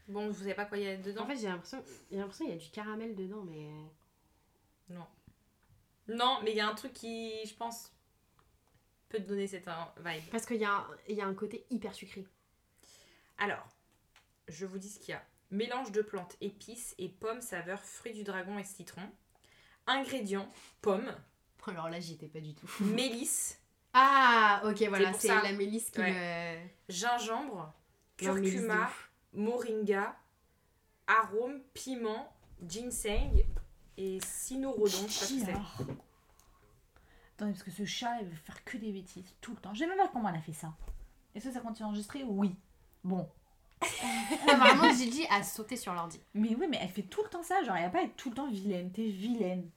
[0.09, 1.23] Bon, vous savez pas quoi il y a dedans?
[1.23, 3.69] En fait j'ai l'impression a l'impression qu'il y a du caramel dedans mais
[4.89, 5.07] Non.
[6.09, 7.93] Non, mais il y a un truc qui, je pense,
[9.09, 9.65] peut te donner cette
[9.97, 10.23] vibe.
[10.31, 12.25] parce qu'il y a y a un côté hyper sucré.
[13.37, 13.67] Alors,
[14.47, 15.25] je vous dis ce qu'il y a.
[15.51, 19.01] Mélange de plantes, épices et pommes saveur fruits du dragon et citron.
[19.87, 20.47] Ingrédients,
[20.81, 21.11] pommes,
[21.67, 22.67] Alors là j'y étais pas du tout.
[22.83, 23.59] mélisse,
[23.93, 26.01] Ah ok voilà c'est la mélisse qui
[26.89, 27.73] gingembre,
[28.21, 28.91] mélisse de curcuma,
[29.33, 30.15] moringa,
[31.07, 32.31] arôme, piment,
[32.67, 33.43] ginseng
[33.97, 35.07] et cynorhodon.
[35.07, 35.93] Je sais pas ce que c'est.
[37.39, 39.73] Attendez, parce que ce chat, il veut faire que des bêtises tout le temps.
[39.73, 40.73] Je sais même pas comment elle a fait ça.
[41.33, 42.53] Est-ce que ça continue d'enregistrer Oui.
[43.01, 43.29] Bon.
[44.45, 46.19] Vraiment, Gigi a sauté sur l'ordi.
[46.33, 47.63] Mais oui, mais elle fait tout le temps ça.
[47.63, 48.91] Genre, elle va pas être tout le temps vilaine.
[48.91, 49.69] T'es vilaine.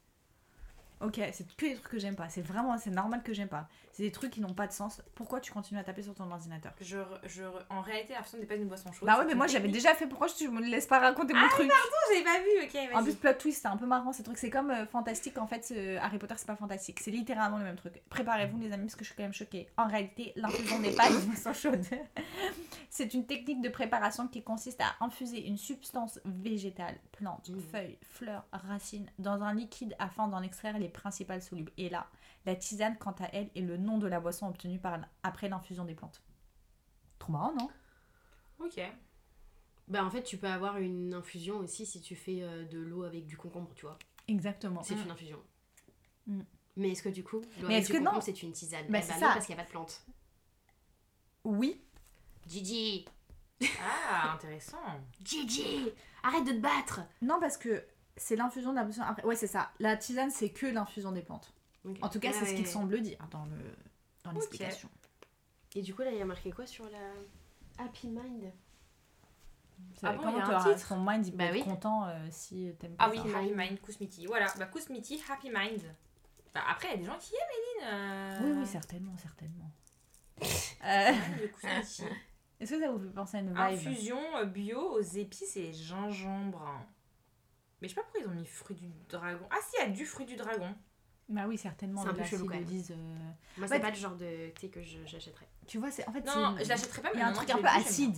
[1.03, 2.29] Ok, c'est que des trucs que j'aime pas.
[2.29, 3.67] C'est vraiment, c'est normal que j'aime pas.
[3.91, 5.01] C'est des trucs qui n'ont pas de sens.
[5.13, 8.55] Pourquoi tu continues à taper sur ton ordinateur Je, je, en réalité, l'infusion n'est pas
[8.55, 9.05] une boisson chaude.
[9.07, 10.07] Bah ouais, mais moi j'avais déjà fait.
[10.07, 12.95] Pourquoi tu me laisses pas raconter mon truc Oh, j'avais pas vu, ok, vas-y.
[12.95, 14.37] En plus, plot twist, c'est un peu marrant ces trucs.
[14.37, 15.37] C'est comme euh, fantastique.
[15.37, 16.99] En fait, euh, Harry Potter, c'est pas fantastique.
[17.01, 18.01] C'est littéralement le même truc.
[18.09, 19.67] Préparez-vous, les amis, parce que je suis quand même choquée.
[19.77, 21.83] En réalité, l'infusion n'est pas une boisson chaude.
[22.89, 27.59] c'est une technique de préparation qui consiste à infuser une substance végétale, plante, Mmh.
[27.71, 31.71] feuille, fleur, racine, dans un liquide afin d'en extraire les principales solubles.
[31.77, 32.07] Et là,
[32.45, 35.85] la tisane, quant à elle, est le nom de la boisson obtenue par, après l'infusion
[35.85, 36.21] des plantes.
[37.19, 37.69] Trop marrant, non?
[38.59, 38.79] Ok.
[39.89, 43.03] Bah en fait, tu peux avoir une infusion aussi si tu fais euh, de l'eau
[43.03, 43.99] avec du concombre, tu vois.
[44.29, 44.81] Exactement.
[44.83, 45.01] C'est Mm.
[45.03, 45.43] une infusion.
[46.27, 46.41] Mm.
[46.77, 48.85] Mais est-ce que du coup, l'eau avec du que concombre, non c'est une tisane?
[48.89, 49.27] Bah, Eh non, ça.
[49.33, 50.05] parce qu'il n'y a pas de plante.
[51.43, 51.81] Oui,
[52.47, 53.05] Gigi
[53.81, 54.77] Ah, intéressant.
[55.23, 55.89] Gigi
[56.23, 57.85] Arrête de te battre Non, parce que
[58.17, 59.07] c'est l'infusion de la.
[59.07, 59.71] Après, ouais, c'est ça.
[59.79, 61.53] La tisane, c'est que l'infusion des plantes.
[61.85, 61.97] Ok.
[62.01, 62.71] En tout cas, Ouais, c'est ce ouais, qu'il ouais.
[62.71, 63.57] semble dire dans le
[64.23, 64.89] dans l'explication.
[65.75, 68.51] Et du coup, là, il y a marqué quoi sur la Happy Mind?
[69.95, 71.53] C'est- Ah bon, Comment il y a un titre ton mind il peut Bah être
[71.55, 71.63] oui.
[71.63, 73.37] content euh, si t'aimes pas Ah oui, ça.
[73.39, 74.25] Happy Mind, Kousmiti.
[74.27, 75.81] Voilà, bah Kousmiti, Happy Mind.
[76.53, 77.89] Bah, après, il y a des gens qui aiment Eline.
[77.91, 79.71] euh, Oui, oui, certainement, certainement.
[80.85, 81.11] Euh,
[81.41, 82.03] le Kousmiti.
[82.59, 83.57] Est-ce que ça vous fait penser à une vibe?
[83.57, 86.65] Infusion euh, bio aux épices et gingembre.
[87.83, 89.45] Mais je sais pas pourquoi ils ont mis fruit du dragon.
[89.51, 90.73] Ah si, il y a du fruit du dragon.
[91.27, 92.01] Bah oui, certainement.
[92.01, 92.63] C'est un de peu chelou, quand même.
[92.63, 95.49] Lise, euh, Moi, Ouais, c'est pas le genre de thé que j'achèterais.
[95.67, 97.33] Tu vois, c'est en fait Non, c'est- je l'achèterais pas, mais Il y a un
[97.33, 98.15] truc un peu acide.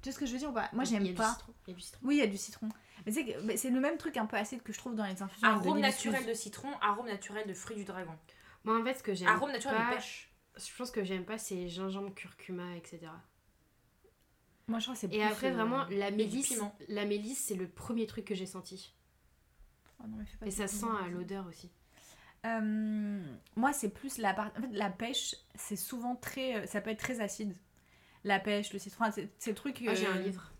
[0.00, 0.70] Tu vois ce que je veux dire ou pas?
[0.72, 1.32] Moi, j'aime pas.
[1.32, 2.00] citron, Il y a du citron.
[2.06, 2.68] Oui, il y a du citron.
[3.04, 5.48] Mais c'est le même truc un peu acide que je trouve dans les infusions.
[5.48, 6.04] de Arôme l'hibiscus.
[6.12, 8.16] naturel de citron, arôme naturel de fruit du dragon.
[8.62, 10.32] Moi, en fait, ce que j'aime Arôme naturel pas, de pêche.
[10.56, 13.00] je pense que j'aime pas, c'est gingembre, curcuma, etc.
[14.68, 17.68] Moi, je crois que c'est Et après, euh, vraiment, la mélisse, la mélisse, c'est le
[17.68, 18.94] premier truc que j'ai senti.
[20.02, 21.10] Oh non, mais fais pas Et ça sent à vas-y.
[21.12, 21.70] l'odeur aussi.
[22.46, 24.58] Euh, moi, c'est plus la partie.
[24.58, 26.56] En fait, la pêche, c'est souvent très.
[26.56, 27.54] euh, Ça peut être très acide.
[28.24, 29.82] La pêche, le citron, c'est le truc.
[29.86, 30.50] Ah, j'ai un euh, livre.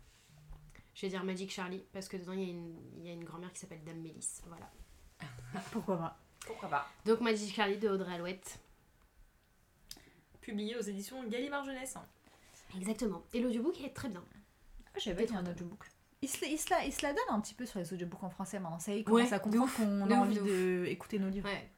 [0.93, 3.13] Je vais dire Magic Charlie, parce que dedans, il y a une, il y a
[3.13, 4.41] une grand-mère qui s'appelle Dame Mélisse.
[4.47, 4.71] Voilà.
[5.71, 8.59] Pourquoi pas Pourquoi pas Donc, Magic Charlie de Audrey Alouette.
[10.41, 11.95] Publié aux éditions Gallimard Jeunesse.
[12.75, 13.23] Exactement.
[13.33, 14.23] Et l'audiobook est très bien.
[14.93, 15.85] Ah, a un audiobook.
[16.21, 18.23] Il se, il, se la, il se la donne un petit peu sur les audiobooks
[18.23, 18.79] en français maintenant.
[18.79, 21.49] Ça y commence Ouais, à comprendre qu'on a envie d'écouter nos livres.
[21.49, 21.69] Ouais.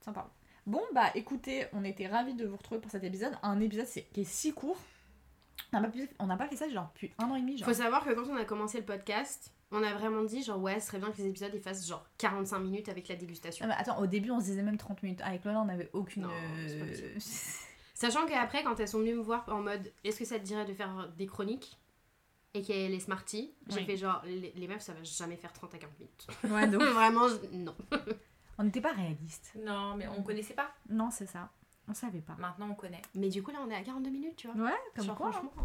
[0.00, 0.28] Sympa.
[0.66, 3.32] Bon, bah écoutez, on était ravis de vous retrouver pour cet épisode.
[3.42, 4.78] Un épisode qui est si court.
[5.72, 7.56] On n'a pas, on fait ça genre depuis un an et demi.
[7.58, 7.68] Genre.
[7.68, 10.80] Faut savoir que quand on a commencé le podcast, on a vraiment dit genre ouais,
[10.80, 13.64] ce serait bien que les épisodes ils fassent genre 45 minutes avec la dégustation.
[13.64, 15.20] Ah, mais attends, au début on se disait même 30 minutes.
[15.22, 16.22] Avec Lola, on n'avait aucune.
[16.22, 17.18] Non, euh,
[17.94, 20.66] Sachant qu'après, quand elles sont venues me voir en mode est-ce que ça te dirait
[20.66, 21.78] de faire des chroniques?
[22.54, 23.84] Et qu'elle est smarty, j'ai Oui.
[23.86, 26.26] fait genre les, les meufs ça va jamais faire 30 à 40 minutes.
[26.44, 27.74] ouais, donc, Vraiment, je- non.
[28.58, 29.52] on n'était pas réaliste.
[29.62, 30.70] Non, mais on connaissait pas.
[30.88, 31.50] Non, c'est ça.
[31.88, 32.34] On savait pas.
[32.38, 33.02] Maintenant, on connaît.
[33.14, 34.56] Mais du coup, là on est à 42 minutes, tu vois.
[34.64, 35.28] Ouais, comme Genre, quoi.
[35.28, 35.32] hein.
[35.32, 35.52] franchement.
[35.58, 35.62] euh,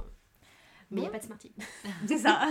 [0.91, 1.07] Mais il Bon.
[1.07, 1.51] a pas de smarty.
[2.07, 2.45] C'est ça.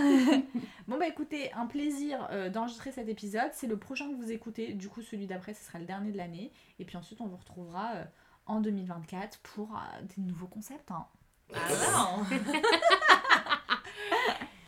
[0.87, 3.51] bon bah écoutez, un plaisir euh, d'enregistrer cet épisode.
[3.53, 4.73] C'est le prochain que vous écoutez.
[4.73, 6.51] Du coup, celui d'après, ce sera le dernier de l'année.
[6.79, 8.03] Et puis ensuite, on vous retrouvera euh,
[8.47, 10.89] en 2024 pour euh, des nouveaux concepts.
[10.91, 11.05] hein.
[11.53, 11.59] Ah
[11.93, 12.25] non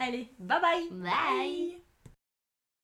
[0.03, 1.82] Allez, bye bye Bye.